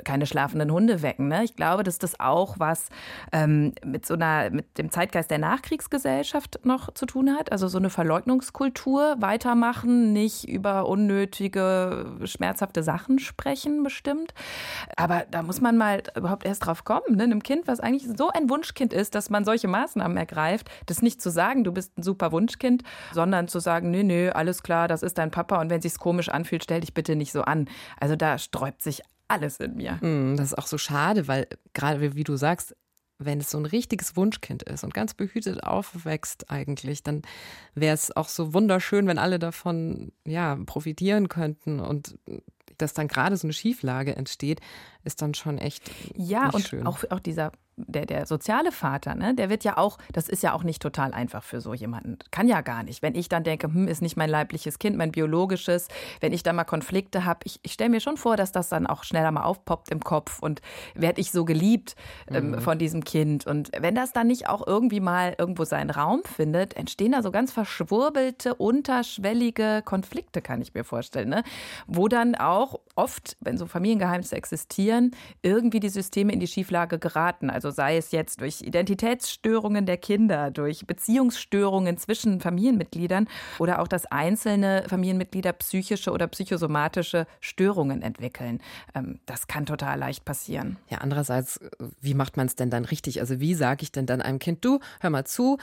[0.03, 1.27] keine schlafenden Hunde wecken.
[1.27, 1.43] Ne?
[1.43, 2.89] Ich glaube, dass das auch was
[3.31, 7.51] ähm, mit so einer, mit dem Zeitgeist der Nachkriegsgesellschaft noch zu tun hat.
[7.51, 14.33] Also so eine Verleugnungskultur weitermachen, nicht über unnötige, schmerzhafte Sachen sprechen, bestimmt.
[14.95, 17.15] Aber da muss man mal überhaupt erst drauf kommen.
[17.15, 17.23] Ne?
[17.23, 21.21] Einem Kind, was eigentlich so ein Wunschkind ist, dass man solche Maßnahmen ergreift, das nicht
[21.21, 25.03] zu sagen, du bist ein super Wunschkind, sondern zu sagen, nö, nö, alles klar, das
[25.03, 27.67] ist dein Papa und wenn sich's komisch anfühlt, stell dich bitte nicht so an.
[27.99, 29.93] Also da sträubt sich alles in mir.
[30.01, 32.75] Mm, das ist auch so schade, weil gerade wie du sagst,
[33.25, 37.21] wenn es so ein richtiges Wunschkind ist und ganz behütet aufwächst eigentlich, dann
[37.75, 42.17] wäre es auch so wunderschön, wenn alle davon ja profitieren könnten und
[42.77, 44.59] dass dann gerade so eine Schieflage entsteht,
[45.03, 46.87] ist dann schon echt ja und schön.
[46.87, 50.53] auch auch dieser der, der soziale Vater, ne, der wird ja auch, das ist ja
[50.53, 52.17] auch nicht total einfach für so jemanden.
[52.31, 53.01] Kann ja gar nicht.
[53.01, 55.87] Wenn ich dann denke, hm, ist nicht mein leibliches Kind, mein biologisches,
[56.19, 58.87] wenn ich da mal Konflikte habe, ich, ich stelle mir schon vor, dass das dann
[58.87, 60.61] auch schneller mal aufpoppt im Kopf und
[60.95, 61.95] werde ich so geliebt
[62.29, 62.61] ähm, mhm.
[62.61, 63.47] von diesem Kind.
[63.47, 67.31] Und wenn das dann nicht auch irgendwie mal irgendwo seinen Raum findet, entstehen da so
[67.31, 71.43] ganz verschwurbelte, unterschwellige Konflikte, kann ich mir vorstellen, ne?
[71.87, 77.49] wo dann auch oft, wenn so Familiengeheimnisse existieren, irgendwie die Systeme in die Schieflage geraten.
[77.63, 83.27] Also sei es jetzt durch Identitätsstörungen der Kinder, durch Beziehungsstörungen zwischen Familienmitgliedern
[83.59, 88.61] oder auch, dass einzelne Familienmitglieder psychische oder psychosomatische Störungen entwickeln.
[88.95, 90.77] Ähm, das kann total leicht passieren.
[90.89, 91.59] Ja, andererseits,
[91.99, 93.19] wie macht man es denn dann richtig?
[93.19, 95.59] Also wie sage ich denn dann einem Kind, du, hör mal zu,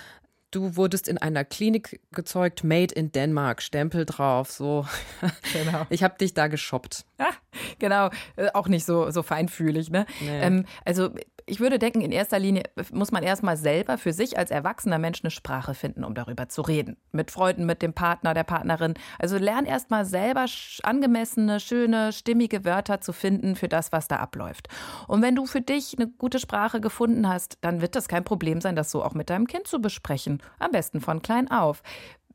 [0.50, 4.86] Du wurdest in einer Klinik gezeugt, made in Denmark, Stempel drauf, so.
[5.52, 5.86] Genau.
[5.90, 7.04] Ich habe dich da geshoppt.
[7.18, 7.32] Ah,
[7.78, 9.90] genau, äh, auch nicht so, so feinfühlig.
[9.90, 10.06] Ne?
[10.20, 10.40] Nee.
[10.40, 11.10] Ähm, also
[11.48, 15.22] ich würde denken, in erster Linie muss man erstmal selber für sich als erwachsener Mensch
[15.22, 16.96] eine Sprache finden, um darüber zu reden.
[17.12, 18.94] Mit Freunden, mit dem Partner, der Partnerin.
[19.18, 20.44] Also lern erstmal selber
[20.82, 24.68] angemessene, schöne, stimmige Wörter zu finden für das, was da abläuft.
[25.06, 28.60] Und wenn du für dich eine gute Sprache gefunden hast, dann wird das kein Problem
[28.60, 30.37] sein, das so auch mit deinem Kind zu besprechen.
[30.58, 31.82] Am besten von klein auf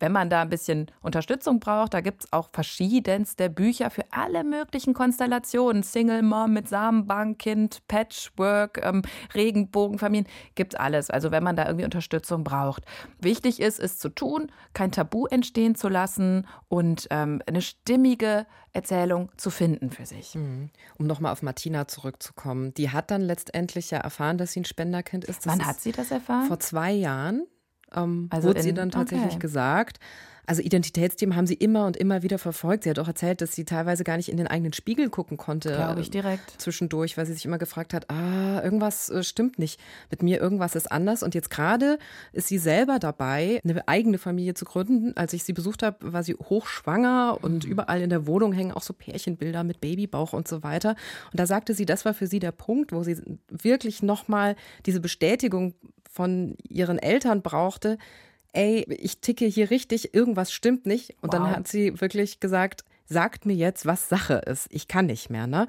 [0.04, 4.44] wenn man da ein bisschen Unterstützung braucht, da gibt es auch verschiedenste Bücher für alle
[4.44, 5.82] möglichen Konstellationen.
[5.82, 11.10] Single Mom mit Samenbank, Kind, Patchwork, ähm, Regenbogenfamilien, gibt alles.
[11.10, 12.84] Also wenn man da irgendwie Unterstützung braucht.
[13.22, 19.30] Wichtig ist, es zu tun, kein Tabu entstehen zu lassen und ähm, eine stimmige Erzählung
[19.38, 20.36] zu finden für sich.
[20.36, 20.70] Mhm.
[20.98, 22.74] Um nochmal auf Martina zurückzukommen.
[22.74, 25.46] Die hat dann letztendlich ja erfahren, dass sie ein Spenderkind ist.
[25.46, 26.48] Das Wann hat sie das erfahren?
[26.48, 27.44] Vor zwei Jahren
[27.96, 29.40] ähm, also wurde in, sie dann tatsächlich okay.
[29.40, 30.00] gesagt.
[30.46, 32.84] Also Identitätsthemen haben sie immer und immer wieder verfolgt.
[32.84, 35.70] Sie hat auch erzählt, dass sie teilweise gar nicht in den eigenen Spiegel gucken konnte.
[35.70, 36.62] Glaube ich direkt.
[36.62, 39.80] Zwischendurch, weil sie sich immer gefragt hat, ah, irgendwas äh, stimmt nicht.
[40.12, 41.24] Mit mir irgendwas ist anders.
[41.24, 41.98] Und jetzt gerade
[42.34, 45.16] ist sie selber dabei, eine eigene Familie zu gründen.
[45.16, 47.72] Als ich sie besucht habe, war sie hochschwanger und mhm.
[47.72, 50.96] überall in der Wohnung hängen auch so Pärchenbilder mit Babybauch und so weiter.
[51.32, 53.18] Und da sagte sie, das war für sie der Punkt, wo sie
[53.50, 55.74] wirklich nochmal diese Bestätigung
[56.12, 57.98] von ihren Eltern brauchte,
[58.54, 61.16] ey, ich ticke hier richtig, irgendwas stimmt nicht.
[61.22, 61.42] Und wow.
[61.42, 64.68] dann hat sie wirklich gesagt, sagt mir jetzt, was Sache ist.
[64.70, 65.68] Ich kann nicht mehr, ne?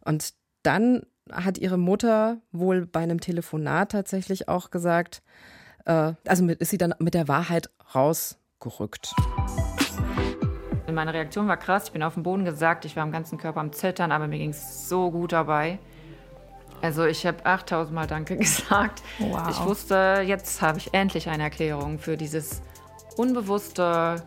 [0.00, 5.22] Und dann hat ihre Mutter wohl bei einem Telefonat tatsächlich auch gesagt,
[5.86, 9.14] äh, also ist sie dann mit der Wahrheit rausgerückt.
[10.92, 11.84] Meine Reaktion war krass.
[11.86, 14.38] Ich bin auf dem Boden gesagt, ich war am ganzen Körper am Zittern, aber mir
[14.38, 15.78] ging es so gut dabei.
[16.82, 19.02] Also ich habe 8000 Mal Danke gesagt.
[19.18, 19.48] Wow.
[19.50, 22.62] Ich wusste, jetzt habe ich endlich eine Erklärung für dieses
[23.16, 24.22] unbewusste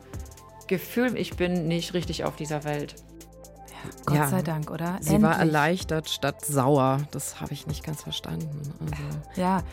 [0.67, 2.95] Gefühl, ich bin nicht richtig auf dieser Welt.
[4.05, 4.97] Gott ja, sei Dank, oder?
[4.99, 5.23] Sie Endlich.
[5.23, 7.07] war erleichtert statt sauer.
[7.11, 8.61] Das habe ich nicht ganz verstanden.
[8.81, 9.41] Also.
[9.41, 9.63] Ja,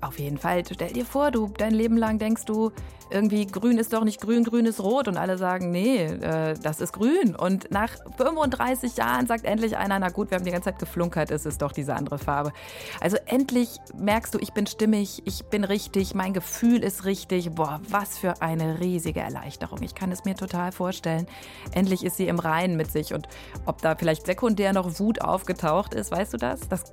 [0.00, 0.62] auf jeden Fall.
[0.64, 2.72] Stell dir vor, du dein Leben lang denkst du,
[3.10, 5.08] irgendwie grün ist doch nicht grün, grün ist rot.
[5.08, 7.34] Und alle sagen, nee, äh, das ist grün.
[7.34, 11.30] Und nach 35 Jahren sagt endlich einer, na gut, wir haben die ganze Zeit geflunkert,
[11.30, 12.52] es ist doch diese andere Farbe.
[13.00, 17.50] Also endlich merkst du, ich bin stimmig, ich bin richtig, mein Gefühl ist richtig.
[17.52, 19.82] Boah, was für eine riesige Erleichterung.
[19.82, 21.26] Ich kann es mir total vorstellen.
[21.72, 23.14] Endlich ist sie im Reinen mit sich.
[23.14, 23.28] Und
[23.66, 26.68] ob da vielleicht sekundär noch Wut aufgetaucht ist, weißt du das?
[26.68, 26.84] Das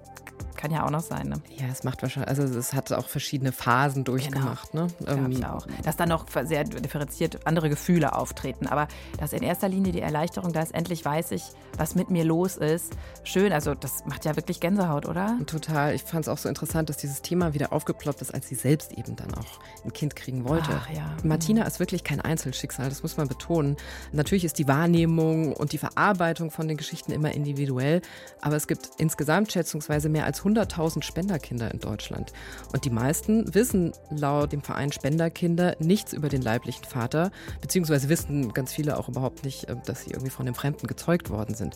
[0.55, 1.29] kann ja auch noch sein.
[1.29, 1.41] Ne?
[1.57, 4.71] Ja, es macht wahrscheinlich, also es hat auch verschiedene Phasen durchgemacht.
[4.71, 4.85] Genau.
[4.85, 4.93] Ne?
[5.07, 5.67] Ähm, ich auch.
[5.83, 8.67] Dass dann noch sehr differenziert andere Gefühle auftreten.
[8.67, 8.87] Aber
[9.19, 11.43] dass in erster Linie die Erleichterung da ist, endlich weiß ich,
[11.77, 12.93] was mit mir los ist.
[13.23, 15.37] Schön, also das macht ja wirklich Gänsehaut, oder?
[15.45, 15.93] Total.
[15.93, 18.93] Ich fand es auch so interessant, dass dieses Thema wieder aufgeploppt ist, als sie selbst
[18.93, 20.69] eben dann auch ein Kind kriegen wollte.
[20.71, 21.15] Ach, ja.
[21.23, 21.67] Martina mhm.
[21.67, 23.77] ist wirklich kein Einzelschicksal, das muss man betonen.
[24.11, 28.01] Natürlich ist die Wahrnehmung und die Verarbeitung von den Geschichten immer individuell,
[28.41, 32.31] aber es gibt insgesamt schätzungsweise mehr als 100.000 Spenderkinder in Deutschland.
[32.71, 37.31] Und die meisten wissen laut dem Verein Spenderkinder nichts über den leiblichen Vater,
[37.61, 41.29] beziehungsweise wissen ganz viele auch überhaupt nicht, äh, dass sie irgendwie von einem Fremden gezeugt
[41.29, 41.75] worden sind.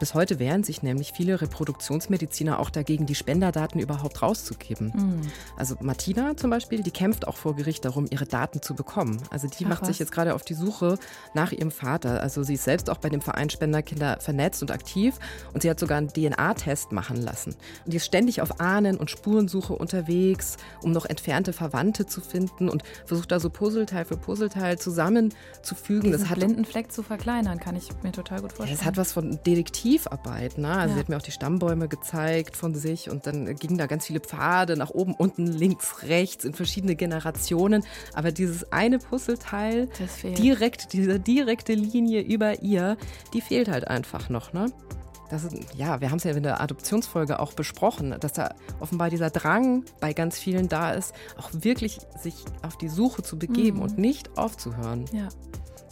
[0.00, 4.92] Bis heute wehren sich nämlich viele Reproduktionsmediziner auch dagegen, die Spenderdaten überhaupt rauszugeben.
[4.94, 5.30] Mhm.
[5.56, 9.22] Also Martina zum Beispiel, die kämpft auch vor Gericht darum, ihre Daten zu bekommen.
[9.30, 9.88] Also die Ach, macht was?
[9.88, 10.98] sich jetzt gerade auf die Suche
[11.32, 12.20] nach ihrem Vater.
[12.20, 15.14] Also sie ist selbst auch bei dem Verein Spenderkinder vernetzt und aktiv
[15.52, 17.54] und sie hat sogar einen DNA-Test machen lassen.
[17.84, 22.68] Und die ist ständig auf Ahnen- und Spurensuche unterwegs, um noch entfernte Verwandte zu finden
[22.68, 26.10] und versucht da so Puzzleteil für Puzzleteil zusammenzufügen.
[26.10, 28.78] Diesen das hat blinden Fleck zu verkleinern, kann ich mir total gut vorstellen.
[28.78, 30.58] Es hat was von Detektiv Archivarbeit.
[30.58, 30.68] Ne?
[30.68, 30.94] Also ja.
[30.94, 34.20] sie hat mir auch die Stammbäume gezeigt von sich und dann gingen da ganz viele
[34.20, 37.84] Pfade nach oben, unten, links, rechts in verschiedene Generationen.
[38.14, 39.88] Aber dieses eine Puzzleteil,
[40.38, 42.96] direkt, diese direkte Linie über ihr,
[43.34, 44.52] die fehlt halt einfach noch.
[44.52, 44.72] Ne?
[45.28, 49.10] Das ist, ja, wir haben es ja in der Adoptionsfolge auch besprochen, dass da offenbar
[49.10, 53.78] dieser Drang bei ganz vielen da ist, auch wirklich sich auf die Suche zu begeben
[53.78, 53.82] mhm.
[53.82, 55.04] und nicht aufzuhören.
[55.12, 55.28] Ja.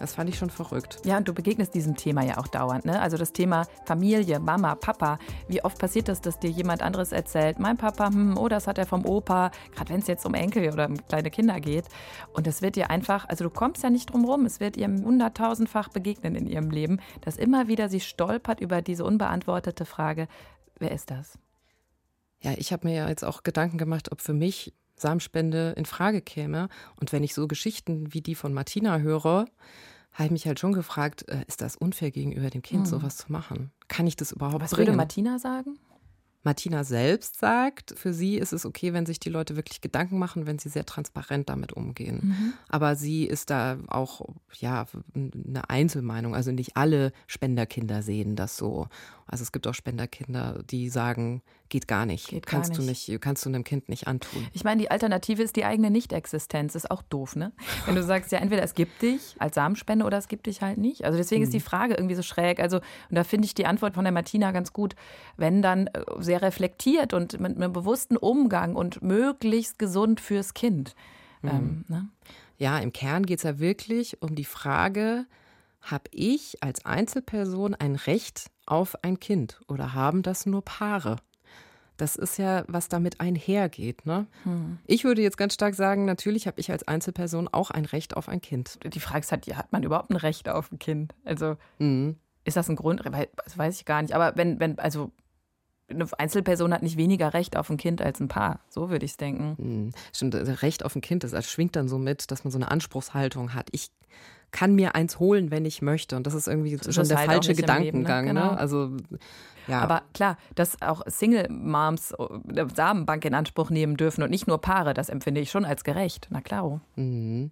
[0.02, 0.98] Das fand ich schon verrückt.
[1.04, 2.84] Ja, und du begegnest diesem Thema ja auch dauernd.
[2.84, 3.00] Ne?
[3.00, 5.20] Also das Thema Familie, Mama, Papa.
[5.46, 8.78] Wie oft passiert das, dass dir jemand anderes erzählt, mein Papa, hm, oh, das hat
[8.78, 11.84] er vom Opa, gerade wenn es jetzt um Enkel oder um kleine Kinder geht.
[12.32, 14.88] Und das wird dir einfach, also du kommst ja nicht drum rum, es wird ihr
[14.88, 20.26] hunderttausendfach begegnen in ihrem Leben, dass immer wieder sie stolpert über diese unbeantwortete Frage,
[20.80, 21.38] wer ist das?
[22.40, 26.22] Ja, ich habe mir ja jetzt auch Gedanken gemacht, ob für mich Samenspende in Frage
[26.22, 26.68] käme.
[26.96, 29.44] Und wenn ich so Geschichten wie die von Martina höre,
[30.12, 32.86] habe ich mich halt schon gefragt, äh, ist das unfair gegenüber dem Kind, mhm.
[32.86, 33.70] sowas zu machen?
[33.88, 34.88] Kann ich das überhaupt Was bringen?
[34.88, 35.78] würde Martina sagen?
[36.44, 40.46] Martina selbst sagt, für sie ist es okay, wenn sich die Leute wirklich Gedanken machen,
[40.46, 42.20] wenn sie sehr transparent damit umgehen.
[42.22, 42.52] Mhm.
[42.68, 44.22] Aber sie ist da auch
[44.58, 46.34] ja eine Einzelmeinung.
[46.34, 48.88] Also nicht alle Spenderkinder sehen das so.
[49.26, 52.28] Also es gibt auch Spenderkinder, die sagen, geht gar nicht.
[52.28, 53.08] Geht kannst gar nicht.
[53.08, 54.46] du nicht, kannst du einem Kind nicht antun.
[54.52, 56.74] Ich meine, die Alternative ist die eigene Nichtexistenz.
[56.74, 57.52] Ist auch doof, ne?
[57.86, 60.76] Wenn du sagst, ja, entweder es gibt dich als Samenspende oder es gibt dich halt
[60.76, 61.04] nicht.
[61.04, 61.46] Also deswegen mhm.
[61.46, 62.60] ist die Frage irgendwie so schräg.
[62.60, 64.94] Also, und da finde ich die Antwort von der Martina ganz gut,
[65.38, 70.94] wenn dann äh, sehr reflektiert und mit einem bewussten Umgang und möglichst gesund fürs Kind.
[71.40, 71.48] Mhm.
[71.48, 72.08] Ähm, ne?
[72.58, 75.24] Ja, im Kern geht es ja wirklich um die Frage,
[75.80, 81.16] habe ich als Einzelperson ein Recht auf ein Kind oder haben das nur Paare?
[82.02, 84.06] Das ist ja, was damit einhergeht.
[84.06, 84.26] Ne?
[84.42, 84.78] Hm.
[84.88, 88.28] Ich würde jetzt ganz stark sagen, natürlich habe ich als Einzelperson auch ein Recht auf
[88.28, 88.80] ein Kind.
[88.92, 91.14] Die Frage ist halt, hat man überhaupt ein Recht auf ein Kind?
[91.24, 92.16] Also mhm.
[92.42, 93.04] ist das ein Grund?
[93.44, 94.16] Das weiß ich gar nicht.
[94.16, 95.12] Aber wenn, wenn, also
[95.88, 98.58] eine Einzelperson hat nicht weniger Recht auf ein Kind als ein Paar.
[98.68, 99.54] So würde ich es denken.
[99.58, 99.92] Mhm.
[100.12, 103.54] Stimmt, Recht auf ein Kind, das schwingt dann so mit, dass man so eine Anspruchshaltung
[103.54, 103.68] hat.
[103.70, 103.92] Ich
[104.52, 106.14] kann mir eins holen, wenn ich möchte.
[106.14, 108.26] Und das ist irgendwie das schon der halt falsche Gedankengang.
[108.26, 108.40] Leben, ne?
[108.40, 108.52] Genau.
[108.52, 108.58] Ne?
[108.58, 108.96] Also
[109.66, 109.80] ja.
[109.80, 114.92] Aber klar, dass auch Single-Moms eine Samenbank in Anspruch nehmen dürfen und nicht nur Paare,
[114.94, 116.28] das empfinde ich schon als gerecht.
[116.30, 116.80] Na klar.
[116.96, 117.50] Mhm.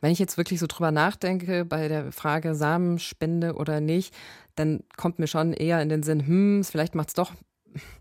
[0.00, 4.14] Wenn ich jetzt wirklich so drüber nachdenke bei der Frage Samenspende oder nicht,
[4.56, 7.32] dann kommt mir schon eher in den Sinn, hm, vielleicht macht es doch.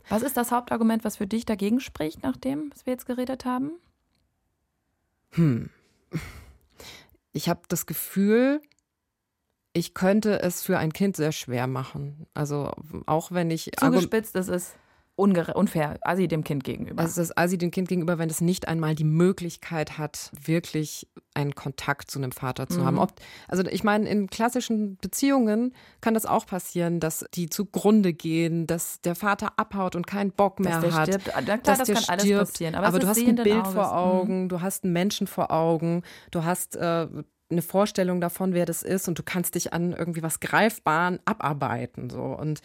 [0.10, 3.46] Was ist das Hauptargument, was für dich dagegen spricht, nach dem, was wir jetzt geredet
[3.46, 3.72] haben?
[5.32, 5.70] Hm
[7.34, 8.62] ich habe das Gefühl,
[9.74, 12.28] ich könnte es für ein Kind sehr schwer machen.
[12.34, 12.72] Also
[13.06, 13.72] auch wenn ich.
[13.78, 14.76] Zugespitzt ist es
[15.22, 17.04] unfair, Asi dem Kind gegenüber.
[17.04, 21.56] Es ist Asi dem Kind gegenüber, wenn es nicht einmal die Möglichkeit hat, wirklich einen
[21.56, 22.86] Kontakt zu einem Vater zu mhm.
[22.86, 23.00] haben.
[23.00, 23.14] Ob,
[23.48, 29.02] also ich meine, in klassischen Beziehungen kann das auch passieren, dass die zugrunde gehen, dass
[29.02, 31.08] der Vater abhaut und keinen Bock mehr dass hat.
[31.08, 31.32] Stirbt.
[31.46, 32.22] Na klar, dass das der kann stirbt.
[32.22, 32.76] alles passieren.
[32.76, 33.74] Aber, aber du hast ein Bild Auges.
[33.74, 33.98] vor.
[33.98, 34.50] Augen, mhm.
[34.50, 37.08] du hast einen Menschen vor Augen, du hast äh,
[37.52, 42.10] eine Vorstellung davon, wer das ist und du kannst dich an irgendwie was Greifbaren abarbeiten.
[42.10, 42.24] So.
[42.24, 42.62] Und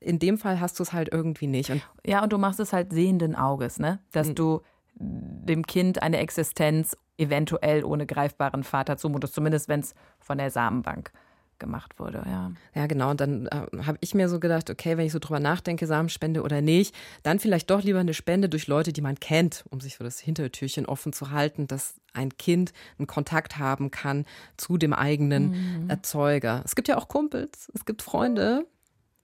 [0.00, 1.70] in dem Fall hast du es halt irgendwie nicht.
[1.70, 4.00] Und ja, und du machst es halt sehenden Auges, ne?
[4.12, 4.34] Dass mhm.
[4.34, 4.60] du
[4.98, 11.12] dem Kind eine Existenz eventuell ohne greifbaren Vater zumutest, zumindest wenn es von der Samenbank
[11.58, 12.52] gemacht wurde, ja.
[12.74, 13.10] Ja, genau.
[13.10, 16.42] Und dann äh, habe ich mir so gedacht, okay, wenn ich so drüber nachdenke, Samenspende
[16.42, 19.96] oder nicht, dann vielleicht doch lieber eine Spende durch Leute, die man kennt, um sich
[19.96, 24.92] so das Hintertürchen offen zu halten, dass ein Kind einen Kontakt haben kann zu dem
[24.92, 25.90] eigenen mhm.
[25.90, 26.62] Erzeuger.
[26.64, 28.66] Es gibt ja auch Kumpels, es gibt Freunde,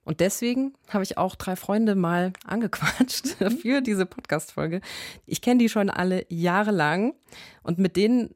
[0.05, 3.51] und deswegen habe ich auch drei Freunde mal angequatscht mhm.
[3.51, 4.81] für diese Podcast-Folge.
[5.25, 7.13] Ich kenne die schon alle jahrelang
[7.63, 8.35] und mit denen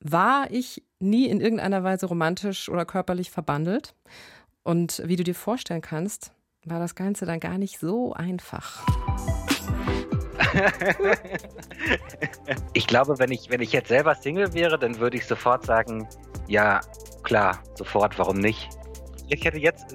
[0.00, 3.94] war ich nie in irgendeiner Weise romantisch oder körperlich verbandelt.
[4.62, 6.32] Und wie du dir vorstellen kannst,
[6.64, 8.86] war das Ganze dann gar nicht so einfach.
[12.72, 16.08] ich glaube, wenn ich, wenn ich jetzt selber Single wäre, dann würde ich sofort sagen,
[16.46, 16.80] ja,
[17.22, 18.68] klar, sofort, warum nicht?
[19.28, 19.94] Ich hätte jetzt,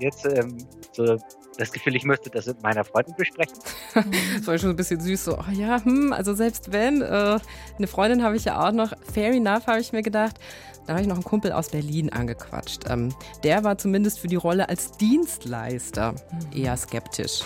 [0.00, 0.58] jetzt ähm,
[0.92, 1.18] so
[1.58, 3.56] das Gefühl, ich müsste das mit meiner Freundin besprechen.
[3.94, 7.38] das war schon ein bisschen süß, so, oh ja, hm, also selbst wenn, äh,
[7.78, 10.38] eine Freundin habe ich ja auch noch, fair enough, habe ich mir gedacht.
[10.86, 12.88] Da habe ich noch einen Kumpel aus Berlin angequatscht.
[12.88, 13.12] Ähm,
[13.42, 16.62] der war zumindest für die Rolle als Dienstleister mhm.
[16.62, 17.42] eher skeptisch.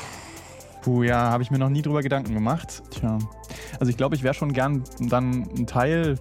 [0.82, 2.82] Puh, ja, habe ich mir noch nie drüber Gedanken gemacht.
[2.90, 3.18] Tja,
[3.78, 6.18] also ich glaube, ich wäre schon gern dann ein Teil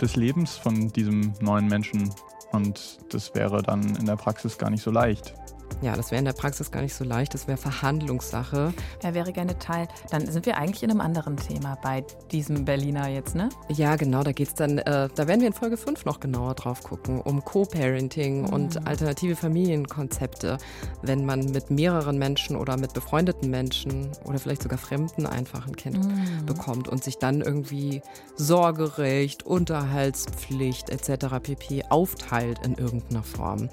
[0.00, 2.12] des Lebens von diesem neuen Menschen.
[2.52, 5.34] Und das wäre dann in der Praxis gar nicht so leicht.
[5.82, 7.32] Ja, das wäre in der Praxis gar nicht so leicht.
[7.32, 8.74] Das wäre Verhandlungssache.
[9.02, 9.88] Er wäre gerne Teil.
[10.10, 13.48] Dann sind wir eigentlich in einem anderen Thema bei diesem Berliner jetzt, ne?
[13.68, 14.22] Ja, genau.
[14.22, 17.44] Da geht's dann, äh, da werden wir in Folge 5 noch genauer drauf gucken, um
[17.44, 18.48] Co-Parenting mhm.
[18.48, 20.58] und alternative Familienkonzepte,
[21.02, 25.76] wenn man mit mehreren Menschen oder mit befreundeten Menschen oder vielleicht sogar Fremden einfach ein
[25.76, 26.44] Kind mhm.
[26.46, 28.02] bekommt und sich dann irgendwie
[28.36, 31.36] Sorgerecht, Unterhaltspflicht etc.
[31.42, 31.84] pp.
[31.88, 33.70] aufteilt in irgendeiner Form.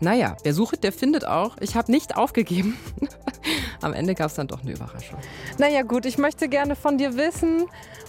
[0.00, 1.56] Naja, wer sucht, der findet auch auch.
[1.60, 2.78] Ich habe nicht aufgegeben.
[3.80, 5.18] Am Ende gab es dann doch eine Überraschung.
[5.58, 7.66] Naja gut, ich möchte gerne von dir wissen,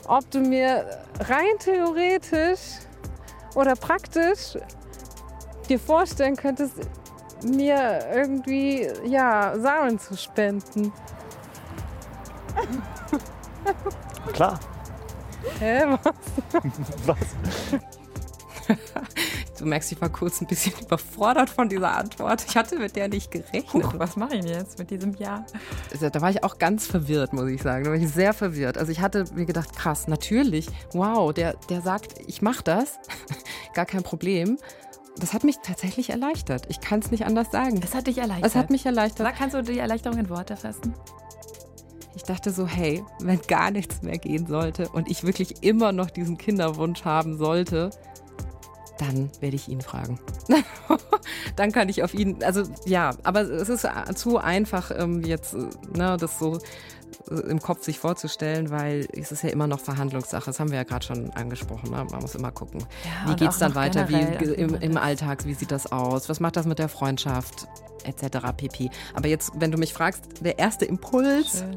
[0.08, 0.86] ob du mir
[1.20, 2.80] rein theoretisch
[3.56, 4.58] oder praktisch
[5.68, 6.76] dir vorstellen könntest,
[7.44, 10.94] mir irgendwie ja Samen zu spenden.
[14.34, 14.60] Klar.
[15.60, 16.16] Hä, was?
[17.06, 17.18] was?
[19.66, 22.46] Du merkst, ich war kurz ein bisschen überfordert von dieser Antwort.
[22.48, 23.74] Ich hatte mit der nicht gerechnet.
[23.74, 25.44] Huch, was mache ich jetzt mit diesem Ja?
[25.92, 27.84] Also, da war ich auch ganz verwirrt, muss ich sagen.
[27.84, 28.78] Da war ich sehr verwirrt.
[28.78, 33.00] Also ich hatte mir gedacht, krass, natürlich, wow, der, der sagt, ich mache das.
[33.74, 34.60] Gar kein Problem.
[35.18, 36.68] Das hat mich tatsächlich erleichtert.
[36.70, 37.82] Ich kann es nicht anders sagen.
[37.84, 38.52] Es hat dich erleichtert.
[38.52, 39.26] Es hat mich erleichtert.
[39.26, 40.94] Sag, kannst du die Erleichterung in Worte fassen?
[42.16, 46.12] Ich dachte so, hey, wenn gar nichts mehr gehen sollte und ich wirklich immer noch
[46.12, 47.90] diesen Kinderwunsch haben sollte,
[48.98, 50.20] dann werde ich ihn fragen.
[51.56, 55.68] dann kann ich auf ihn, also ja, aber es ist zu einfach ähm, jetzt, äh,
[55.98, 56.60] ne, das so
[57.30, 60.46] äh, im Kopf sich vorzustellen, weil es ist ja immer noch Verhandlungssache.
[60.46, 61.92] Das haben wir ja gerade schon angesprochen.
[61.92, 62.06] Ne?
[62.10, 65.54] Man muss immer gucken, ja, wie geht es dann weiter, wie im, im Alltag, wie
[65.54, 67.68] sieht das aus, was macht das mit der Freundschaft,
[68.04, 68.38] etc.
[68.56, 68.90] pp.
[69.14, 71.60] Aber jetzt, wenn du mich fragst, der erste Impuls.
[71.60, 71.76] Schön.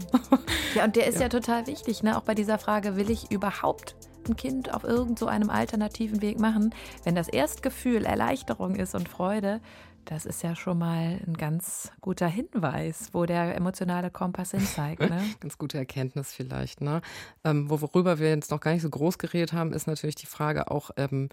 [0.74, 1.22] Ja, und der ist ja.
[1.22, 2.16] ja total wichtig, ne?
[2.16, 3.96] auch bei dieser Frage, will ich überhaupt
[4.28, 9.08] ein Kind auf irgend so einem alternativen Weg machen, wenn das Erstgefühl Erleichterung ist und
[9.08, 9.60] Freude,
[10.08, 15.00] das ist ja schon mal ein ganz guter Hinweis, wo der emotionale Kompass hin zeigt.
[15.00, 15.22] Ne?
[15.40, 16.80] ganz gute Erkenntnis vielleicht.
[16.80, 17.02] Ne?
[17.44, 20.70] Ähm, worüber wir jetzt noch gar nicht so groß geredet haben, ist natürlich die Frage
[20.70, 21.28] auch, ähm,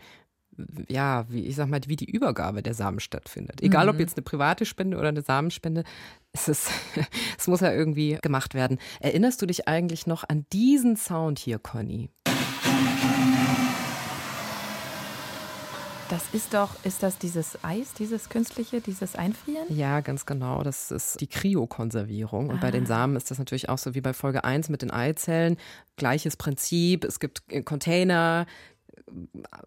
[0.90, 3.62] ja, wie ich sag mal, wie die Übergabe der Samen stattfindet.
[3.62, 3.92] Egal, mhm.
[3.92, 5.84] ob jetzt eine private Spende oder eine Samenspende,
[6.34, 6.70] es, ist,
[7.38, 8.78] es muss ja irgendwie gemacht werden.
[9.00, 12.10] Erinnerst du dich eigentlich noch an diesen Sound hier, Conny?
[16.16, 19.66] Das ist doch, ist das dieses Eis, dieses künstliche, dieses Einfrieren?
[19.68, 20.64] Ja, ganz genau.
[20.64, 22.48] Das ist die Kryokonservierung.
[22.48, 22.62] Und ah.
[22.62, 22.88] bei den ah.
[22.88, 25.58] Samen ist das natürlich auch so wie bei Folge 1 mit den Eizellen.
[25.98, 27.04] Gleiches Prinzip.
[27.04, 28.46] Es gibt Container,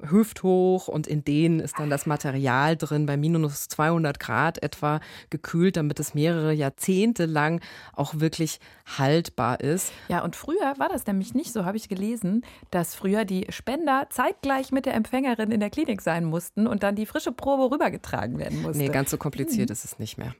[0.03, 5.77] hüfthoch und in denen ist dann das Material drin bei minus 200 Grad etwa gekühlt,
[5.77, 7.61] damit es mehrere Jahrzehnte lang
[7.94, 8.59] auch wirklich
[8.98, 9.92] haltbar ist.
[10.09, 14.07] Ja, und früher war das nämlich nicht so, habe ich gelesen, dass früher die Spender
[14.11, 18.38] zeitgleich mit der Empfängerin in der Klinik sein mussten und dann die frische Probe rübergetragen
[18.38, 18.79] werden musste.
[18.79, 19.72] Nee, ganz so kompliziert mhm.
[19.72, 20.35] ist es nicht mehr.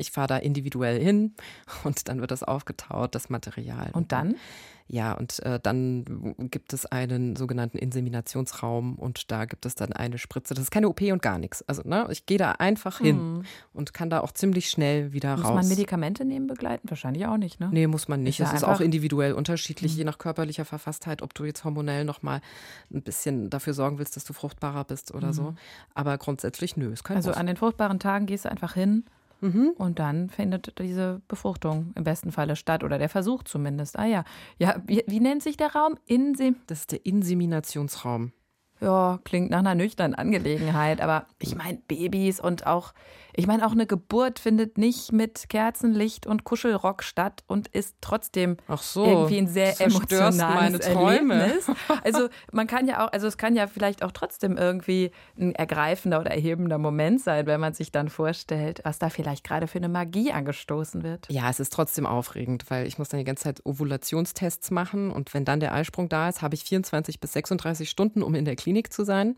[0.00, 1.34] Ich fahre da individuell hin
[1.84, 3.90] und dann wird das aufgetaut, das Material.
[3.92, 4.36] Und dann?
[4.92, 10.18] Ja, und äh, dann gibt es einen sogenannten Inseminationsraum und da gibt es dann eine
[10.18, 10.52] Spritze.
[10.52, 11.62] Das ist keine OP und gar nichts.
[11.68, 13.42] Also ne, ich gehe da einfach hin hm.
[13.72, 15.52] und kann da auch ziemlich schnell wieder muss raus.
[15.52, 16.90] Muss man Medikamente nehmen begleiten?
[16.90, 17.68] Wahrscheinlich auch nicht, ne?
[17.70, 18.40] Nee, muss man nicht.
[18.40, 19.98] Es ist auch individuell unterschiedlich, hm.
[19.98, 22.40] je nach körperlicher Verfasstheit, ob du jetzt hormonell nochmal
[22.92, 25.34] ein bisschen dafür sorgen willst, dass du fruchtbarer bist oder hm.
[25.34, 25.54] so.
[25.94, 26.92] Aber grundsätzlich nö.
[27.04, 27.36] also muss.
[27.36, 29.04] an den fruchtbaren Tagen gehst du einfach hin
[29.40, 29.72] Mhm.
[29.76, 33.98] Und dann findet diese Befruchtung im besten Falle statt oder der Versuch zumindest.
[33.98, 34.24] Ah ja.
[34.58, 35.96] Ja, wie, wie nennt sich der Raum?
[36.06, 38.32] Insem das ist der Inseminationsraum.
[38.80, 42.94] Ja, klingt nach einer nüchternen Angelegenheit, aber ich meine Babys und auch
[43.40, 48.58] ich meine, auch eine Geburt findet nicht mit Kerzenlicht und Kuschelrock statt und ist trotzdem
[48.78, 50.80] so, irgendwie ein sehr emotionales.
[50.86, 51.70] Erlebnis.
[52.04, 56.20] Also man kann ja auch, also es kann ja vielleicht auch trotzdem irgendwie ein ergreifender
[56.20, 59.88] oder erhebender Moment sein, wenn man sich dann vorstellt, was da vielleicht gerade für eine
[59.88, 61.26] Magie angestoßen wird.
[61.30, 65.32] Ja, es ist trotzdem aufregend, weil ich muss dann die ganze Zeit Ovulationstests machen und
[65.34, 68.56] wenn dann der Eisprung da ist, habe ich 24 bis 36 Stunden, um in der
[68.56, 69.36] Klinik zu sein.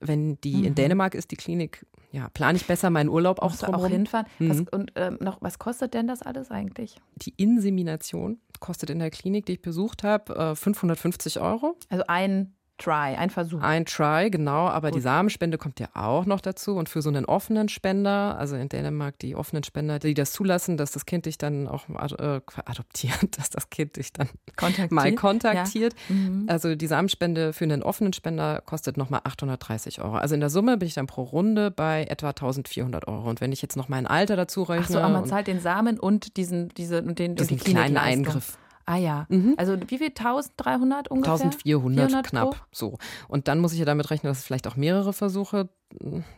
[0.00, 0.64] Wenn die mhm.
[0.64, 3.84] in Dänemark ist, die Klinik ja, plane ich besser meinen Urlaub auch drumherum.
[3.84, 4.26] auch hinfahren.
[4.38, 4.48] Mhm.
[4.48, 6.96] Was, und ähm, noch, was kostet denn das alles eigentlich?
[7.16, 11.76] Die Insemination kostet in der Klinik, die ich besucht habe, äh, 550 Euro.
[11.90, 13.60] Also ein Try, ein Versuch.
[13.62, 14.98] Ein Try, genau, aber Gut.
[14.98, 16.76] die Samenspende kommt ja auch noch dazu.
[16.76, 20.76] Und für so einen offenen Spender, also in Dänemark die offenen Spender, die das zulassen,
[20.76, 24.92] dass das Kind dich dann auch äh, adoptiert, dass das Kind dich dann kontaktiert.
[24.92, 25.94] mal kontaktiert.
[26.08, 26.14] Ja.
[26.14, 26.44] Mhm.
[26.48, 30.16] Also die Samenspende für einen offenen Spender kostet nochmal 830 Euro.
[30.16, 33.30] Also in der Summe bin ich dann pro Runde bei etwa 1400 Euro.
[33.30, 34.84] Und wenn ich jetzt noch mein Alter dazu rechne.
[34.84, 37.96] Ach so, aber man zahlt den Samen und diesen, diese, und den, diesen die kleinen
[37.96, 38.58] Eingriff.
[38.86, 39.26] Ah ja.
[39.28, 39.54] Mhm.
[39.56, 40.08] Also wie viel?
[40.08, 41.32] 1300 ungefähr?
[41.32, 42.50] 1400 knapp.
[42.50, 42.56] Pro?
[42.70, 42.98] So.
[43.28, 45.68] Und dann muss ich ja damit rechnen, dass es vielleicht auch mehrere Versuche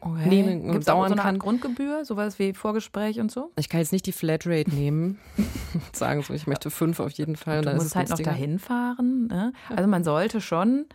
[0.01, 0.29] okay.
[0.29, 1.39] nehmen Gibt's dauern so eine kann.
[1.39, 3.53] Grundgebühr, sowas wie Vorgespräch und so?
[3.57, 5.19] Ich kann jetzt nicht die Flatrate nehmen
[5.75, 7.59] und sagen so, ich möchte fünf auf jeden Fall.
[7.59, 9.27] Und du musst halt noch dahin fahren.
[9.27, 9.53] Ne?
[9.69, 10.87] Also man sollte schon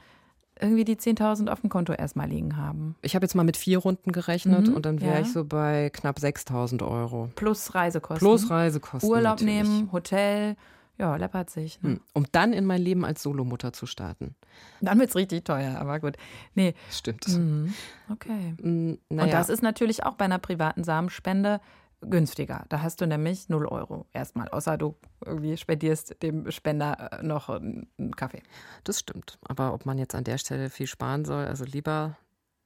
[0.59, 2.95] irgendwie die 10.000 auf dem Konto erstmal liegen haben.
[3.01, 5.21] Ich habe jetzt mal mit vier Runden gerechnet mhm, und dann wäre ja.
[5.21, 7.29] ich so bei knapp 6.000 Euro.
[7.35, 8.19] Plus Reisekosten.
[8.19, 9.09] Plus Reisekosten.
[9.09, 9.63] Urlaub natürlich.
[9.63, 10.55] nehmen, Hotel,
[11.03, 11.81] ja, läppert sich.
[11.81, 11.89] Ne?
[11.89, 12.01] Hm.
[12.13, 14.35] Um dann in mein Leben als Solomutter zu starten.
[14.79, 16.15] Dann wird es richtig teuer, aber gut.
[16.55, 16.75] Nee.
[16.89, 17.27] Stimmt.
[17.27, 17.73] Mhm.
[18.09, 18.55] Okay.
[18.61, 19.23] Mhm, naja.
[19.23, 21.59] Und das ist natürlich auch bei einer privaten Samenspende
[22.01, 22.65] günstiger.
[22.69, 24.95] Da hast du nämlich 0 Euro erstmal, außer du
[25.25, 28.43] irgendwie spendierst dem Spender äh, noch einen Kaffee.
[28.85, 29.39] Das stimmt.
[29.43, 32.17] Aber ob man jetzt an der Stelle viel sparen soll, also lieber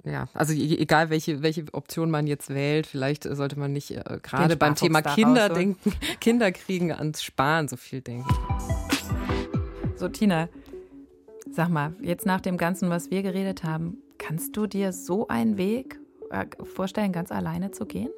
[0.03, 4.55] ja, also egal welche, welche Option man jetzt wählt, vielleicht sollte man nicht äh, gerade
[4.55, 8.29] beim Thema Kinder denken, Kinder kriegen ans Sparen so viel denken.
[9.95, 10.47] So, Tina,
[11.51, 15.57] sag mal, jetzt nach dem Ganzen, was wir geredet haben, kannst du dir so einen
[15.57, 18.09] Weg äh, vorstellen, ganz alleine zu gehen?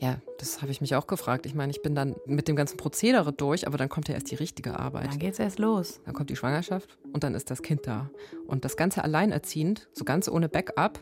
[0.00, 1.44] Ja, das habe ich mich auch gefragt.
[1.44, 4.30] Ich meine, ich bin dann mit dem ganzen Prozedere durch, aber dann kommt ja erst
[4.30, 5.08] die richtige Arbeit.
[5.08, 6.00] Dann geht's erst los.
[6.06, 8.10] Dann kommt die Schwangerschaft und dann ist das Kind da.
[8.46, 11.00] Und das Ganze alleinerziehend, so ganz ohne Backup,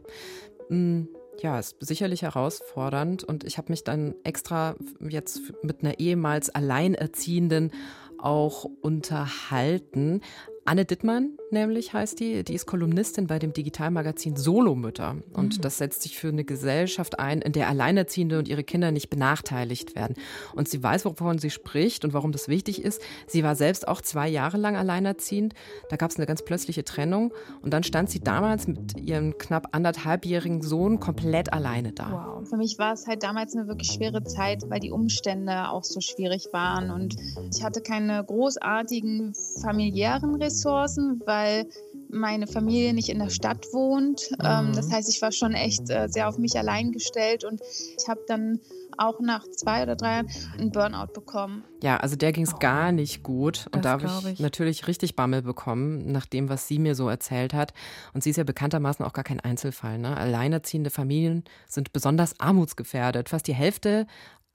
[0.69, 1.09] mh, hm,
[1.41, 3.23] ja, ist sicherlich herausfordernd.
[3.23, 4.75] Und ich habe mich dann extra
[5.09, 7.71] jetzt mit einer ehemals Alleinerziehenden
[8.19, 10.23] auch unterhalten.
[10.65, 15.17] Anne Dittmann nämlich heißt die, die ist Kolumnistin bei dem Digitalmagazin Solomütter.
[15.33, 15.63] Und mhm.
[15.63, 19.95] das setzt sich für eine Gesellschaft ein, in der Alleinerziehende und ihre Kinder nicht benachteiligt
[19.95, 20.17] werden.
[20.55, 23.01] Und sie weiß, wovon sie spricht und warum das wichtig ist.
[23.27, 25.55] Sie war selbst auch zwei Jahre lang alleinerziehend.
[25.89, 27.33] Da gab es eine ganz plötzliche Trennung.
[27.63, 32.13] Und dann stand sie damals mit ihrem knapp anderthalbjährigen Sohn komplett alleine da.
[32.39, 32.49] Wow.
[32.49, 36.01] Für mich war es halt damals eine wirklich schwere Zeit, weil die Umstände auch so
[36.01, 36.91] schwierig waren.
[36.91, 37.17] Und
[37.53, 41.67] ich hatte keine großartigen familiären Ressourcen Ressourcen, weil
[42.11, 44.31] meine Familie nicht in der Stadt wohnt.
[44.43, 44.73] Ähm, mhm.
[44.75, 48.21] das heißt, ich war schon echt äh, sehr auf mich allein gestellt und ich habe
[48.27, 48.61] dann
[48.97, 50.29] auch nach zwei oder drei Jahren
[50.59, 51.63] einen Burnout bekommen.
[51.83, 52.59] Ja, also der ging es oh.
[52.59, 53.69] gar nicht gut.
[53.73, 57.09] Und da habe ich, ich, natürlich richtig Bammel bekommen, nach dem, was sie mir so
[57.09, 57.73] erzählt hat.
[58.13, 59.99] Und sie ist ja bekanntermaßen auch gar kein Einzelfall.
[59.99, 60.17] Ne?
[60.17, 63.29] Alleinerziehende Familien sind besonders armutsgefährdet.
[63.29, 64.07] Fast die Hälfte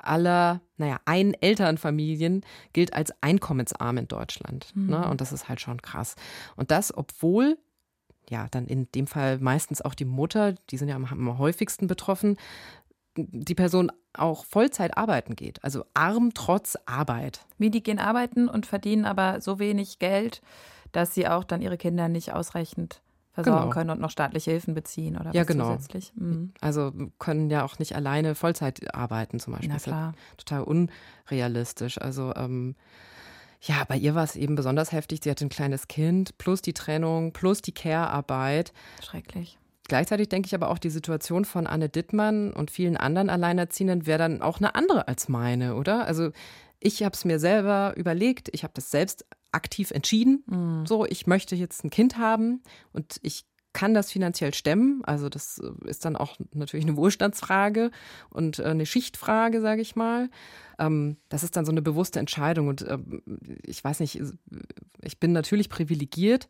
[0.03, 4.67] aller, naja, Ein-Elternfamilien gilt als einkommensarm in Deutschland.
[4.75, 4.89] Mhm.
[4.89, 5.09] Ne?
[5.09, 6.15] Und das ist halt schon krass.
[6.55, 7.57] Und das, obwohl
[8.29, 11.87] ja, dann in dem Fall meistens auch die Mutter, die sind ja am, am häufigsten
[11.87, 12.37] betroffen,
[13.15, 15.63] die Person auch Vollzeit arbeiten geht.
[15.63, 17.45] Also arm trotz Arbeit.
[17.57, 20.41] Wie die gehen arbeiten und verdienen aber so wenig Geld,
[20.91, 23.01] dass sie auch dann ihre Kinder nicht ausreichend
[23.33, 23.73] versorgen genau.
[23.73, 25.75] können und noch staatliche Hilfen beziehen oder ja, genau.
[25.75, 26.13] zusätzlich.
[26.15, 26.53] Mhm.
[26.61, 29.71] Also können ja auch nicht alleine Vollzeit arbeiten zum Beispiel.
[29.73, 30.13] Na klar.
[30.15, 31.99] Ja total unrealistisch.
[31.99, 32.75] Also ähm,
[33.61, 35.21] ja, bei ihr war es eben besonders heftig.
[35.23, 38.73] Sie hatte ein kleines Kind, plus die Trennung, plus die Care-Arbeit.
[39.01, 39.57] Schrecklich.
[39.87, 44.19] Gleichzeitig denke ich aber auch, die Situation von Anne Dittmann und vielen anderen Alleinerziehenden wäre
[44.19, 46.05] dann auch eine andere als meine, oder?
[46.05, 46.31] Also
[46.79, 50.43] ich habe es mir selber überlegt, ich habe das selbst aktiv entschieden.
[50.47, 50.85] Mhm.
[50.85, 55.01] So, ich möchte jetzt ein Kind haben und ich kann das finanziell stemmen.
[55.03, 57.91] Also das äh, ist dann auch natürlich eine Wohlstandsfrage
[58.29, 60.29] und äh, eine Schichtfrage, sage ich mal.
[60.79, 62.67] Ähm, das ist dann so eine bewusste Entscheidung.
[62.67, 63.23] Und ähm,
[63.65, 64.21] ich weiß nicht,
[65.01, 66.47] ich bin natürlich privilegiert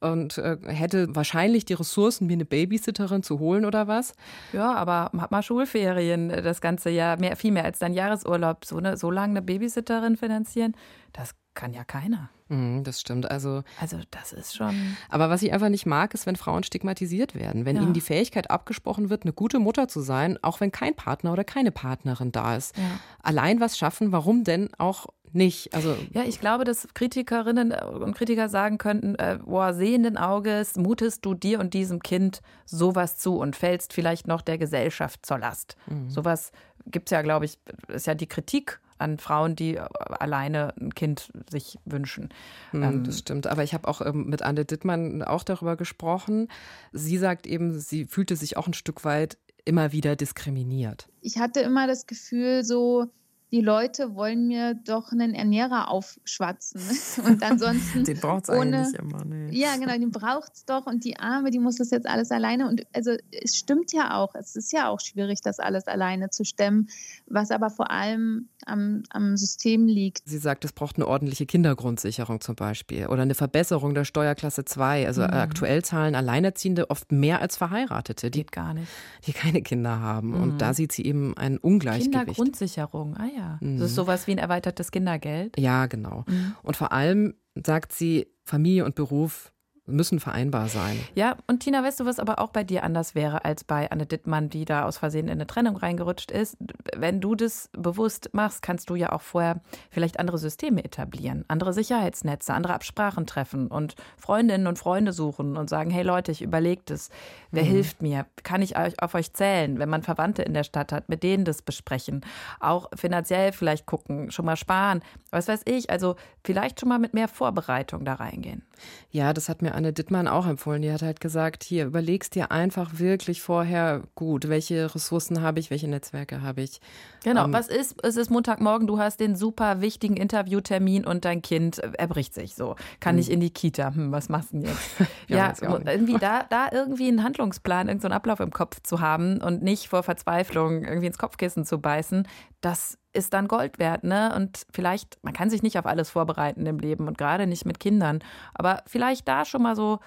[0.00, 4.14] und äh, hätte wahrscheinlich die Ressourcen, mir eine Babysitterin zu holen oder was.
[4.52, 8.64] Ja, aber hat mal Schulferien das ganze Jahr, mehr, viel mehr als dein Jahresurlaub.
[8.64, 10.74] So, eine, so lange eine Babysitterin finanzieren,
[11.12, 12.30] das kann ja keiner.
[12.48, 13.28] Mhm, das stimmt.
[13.28, 14.96] Also, also das ist schon.
[15.08, 17.64] Aber was ich einfach nicht mag, ist, wenn Frauen stigmatisiert werden.
[17.64, 17.82] Wenn ja.
[17.82, 21.42] ihnen die Fähigkeit abgesprochen wird, eine gute Mutter zu sein, auch wenn kein Partner oder
[21.42, 22.76] keine Partnerin da ist.
[22.76, 22.84] Ja.
[23.20, 25.06] Allein was schaffen, warum denn auch
[25.36, 25.74] nicht?
[25.74, 31.24] Also ja, ich glaube, dass Kritikerinnen und Kritiker sagen könnten, äh, boah, sehenden Auges mutest
[31.24, 35.76] du dir und diesem Kind sowas zu und fällst vielleicht noch der Gesellschaft zur Last.
[35.86, 36.10] Mhm.
[36.10, 36.52] Sowas
[36.86, 37.58] gibt es ja, glaube ich,
[37.88, 42.30] ist ja die Kritik an Frauen, die alleine ein Kind sich wünschen.
[42.70, 43.46] Hm, ähm, das stimmt.
[43.46, 46.48] Aber ich habe auch ähm, mit Anne Dittmann auch darüber gesprochen.
[46.92, 51.08] Sie sagt eben, sie fühlte sich auch ein Stück weit immer wieder diskriminiert.
[51.20, 53.06] Ich hatte immer das Gefühl, so
[53.52, 56.80] die Leute wollen mir doch einen Ernährer aufschwatzen.
[57.24, 58.04] Und ansonsten.
[58.04, 59.56] den braucht es eigentlich immer, nee.
[59.56, 60.86] Ja, genau, den braucht es doch.
[60.86, 62.68] Und die Arme, die muss das jetzt alles alleine.
[62.68, 66.44] Und also es stimmt ja auch, es ist ja auch schwierig, das alles alleine zu
[66.44, 66.88] stemmen,
[67.26, 70.22] was aber vor allem am, am System liegt.
[70.28, 75.06] Sie sagt, es braucht eine ordentliche Kindergrundsicherung zum Beispiel oder eine Verbesserung der Steuerklasse 2.
[75.06, 75.30] Also mhm.
[75.30, 78.88] aktuell zahlen Alleinerziehende oft mehr als Verheiratete, die, Geht gar nicht.
[79.26, 80.30] die keine Kinder haben.
[80.30, 80.42] Mhm.
[80.42, 82.12] Und da sieht sie eben ein Ungleichgewicht.
[82.12, 83.35] Kindergrundsicherung, ah ja.
[83.60, 83.78] Mhm.
[83.78, 85.58] Das ist sowas wie ein erweitertes Kindergeld.
[85.58, 86.24] Ja, genau.
[86.26, 86.54] Mhm.
[86.62, 89.52] Und vor allem sagt sie, Familie und Beruf
[89.86, 90.98] müssen vereinbar sein.
[91.14, 94.06] Ja, und Tina, weißt du, was aber auch bei dir anders wäre als bei Anne
[94.06, 96.56] Dittmann, die da aus Versehen in eine Trennung reingerutscht ist?
[96.96, 99.60] Wenn du das bewusst machst, kannst du ja auch vorher
[99.90, 105.70] vielleicht andere Systeme etablieren, andere Sicherheitsnetze, andere Absprachen treffen und Freundinnen und Freunde suchen und
[105.70, 107.10] sagen, hey Leute, ich überlege das,
[107.52, 107.68] wer mhm.
[107.68, 108.26] hilft mir?
[108.42, 111.62] Kann ich auf euch zählen, wenn man Verwandte in der Stadt hat, mit denen das
[111.62, 112.24] besprechen?
[112.58, 117.14] Auch finanziell vielleicht gucken, schon mal sparen, was weiß ich, also vielleicht schon mal mit
[117.14, 118.62] mehr Vorbereitung da reingehen.
[119.10, 120.82] Ja, das hat mir Anne Dittmann auch empfohlen.
[120.82, 125.70] Die hat halt gesagt, hier, überlegst dir einfach wirklich vorher gut, welche Ressourcen habe ich,
[125.70, 126.80] welche Netzwerke habe ich.
[127.22, 131.42] Genau, ähm, was ist, es ist Montagmorgen, du hast den super wichtigen Interviewtermin und dein
[131.42, 132.76] Kind erbricht sich so.
[133.00, 133.16] Kann hm.
[133.16, 133.94] nicht in die Kita.
[133.94, 135.10] Hm, was machst du denn jetzt?
[135.28, 139.40] ja, ja irgendwie da, da irgendwie einen Handlungsplan, irgendeinen so Ablauf im Kopf zu haben
[139.40, 142.26] und nicht vor Verzweiflung irgendwie ins Kopfkissen zu beißen,
[142.60, 144.34] das ist dann Gold wert, ne?
[144.34, 147.80] Und vielleicht, man kann sich nicht auf alles vorbereiten im Leben und gerade nicht mit
[147.80, 148.20] Kindern,
[148.54, 150.00] aber vielleicht da schon mal so,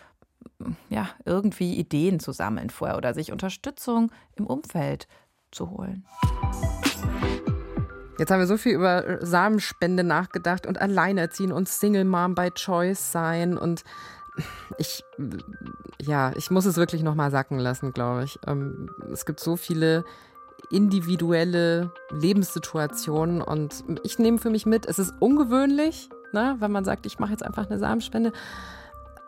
[0.89, 5.07] ja, irgendwie Ideen zu sammeln vorher oder sich Unterstützung im Umfeld
[5.51, 6.05] zu holen.
[8.17, 13.11] Jetzt haben wir so viel über Samenspende nachgedacht und Alleinerziehen und Single Mom by Choice
[13.11, 13.83] sein und
[14.77, 15.03] ich,
[16.01, 18.39] ja, ich muss es wirklich nochmal sacken lassen, glaube ich.
[18.45, 20.05] Ähm, es gibt so viele
[20.69, 23.41] individuelle Lebenssituationen.
[23.41, 27.31] Und ich nehme für mich mit, es ist ungewöhnlich, ne, wenn man sagt, ich mache
[27.31, 28.31] jetzt einfach eine Samenspende.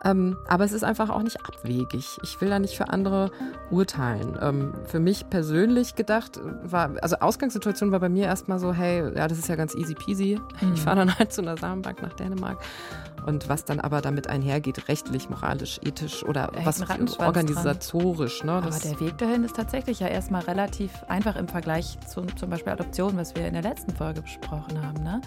[0.04, 2.18] Ähm, aber es ist einfach auch nicht abwegig.
[2.22, 3.30] Ich will da nicht für andere
[3.70, 4.36] urteilen.
[4.40, 9.28] Ähm, für mich persönlich gedacht war, also Ausgangssituation war bei mir erstmal so, hey, ja,
[9.28, 10.40] das ist ja ganz easy peasy.
[10.60, 10.74] Mhm.
[10.74, 12.58] Ich fahre dann halt zu einer Samenbank nach Dänemark.
[13.26, 16.82] Und was dann aber damit einhergeht, rechtlich, moralisch, ethisch oder was
[17.20, 18.42] organisatorisch.
[18.42, 22.50] Ne, aber der Weg dahin ist tatsächlich ja erstmal relativ einfach im Vergleich zu zum
[22.50, 25.02] Beispiel Adoption, was wir in der letzten Folge besprochen haben.
[25.04, 25.20] Ne?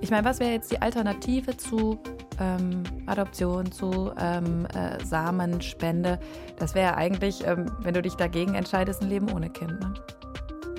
[0.00, 1.98] Ich meine, was wäre jetzt die Alternative zu
[2.40, 3.70] ähm, Adoption,
[4.06, 6.18] zu ähm, äh, Samenspende?
[6.58, 9.80] Das wäre eigentlich, ähm, wenn du dich dagegen entscheidest, ein Leben ohne Kind.
[9.80, 9.94] Ne?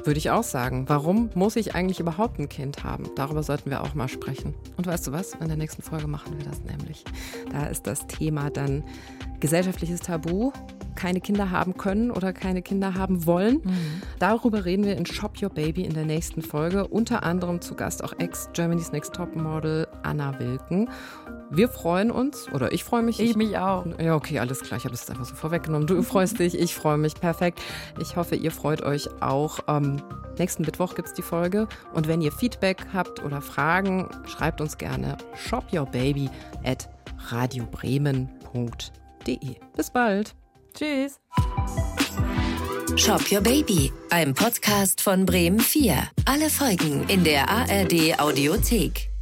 [0.03, 0.86] Würde ich auch sagen.
[0.88, 3.09] Warum muss ich eigentlich überhaupt ein Kind haben?
[3.15, 4.53] Darüber sollten wir auch mal sprechen.
[4.78, 5.34] Und weißt du was?
[5.34, 7.03] In der nächsten Folge machen wir das nämlich.
[7.51, 8.84] Da ist das Thema dann
[9.41, 10.51] gesellschaftliches Tabu,
[10.95, 13.61] keine Kinder haben können oder keine Kinder haben wollen.
[13.63, 14.01] Mhm.
[14.17, 16.88] Darüber reden wir in Shop Your Baby in der nächsten Folge.
[16.88, 20.89] Unter anderem zu Gast auch Ex-Germany's Next Top Model Anna Wilken.
[21.49, 23.19] Wir freuen uns, oder ich freue mich.
[23.19, 23.85] Ich, ich mich auch.
[23.99, 24.77] Ja, okay, alles klar.
[24.77, 25.87] Ich habe es einfach so vorweggenommen.
[25.87, 27.15] Du freust dich, ich freue mich.
[27.15, 27.61] Perfekt.
[27.99, 29.59] Ich hoffe, ihr freut euch auch.
[29.67, 30.01] Ähm,
[30.37, 31.67] nächsten Mittwoch gibt es die Folge.
[31.93, 36.29] Und wenn ihr Feedback habt oder Fragen, schreibt uns gerne shopyourbaby
[36.63, 36.89] at
[37.29, 39.55] radiobremen.de.
[39.75, 40.35] Bis bald.
[40.73, 41.19] Tschüss.
[42.95, 45.95] Shop Your Baby, ein Podcast von Bremen 4.
[46.25, 49.16] Alle Folgen in der ARD Audiothek.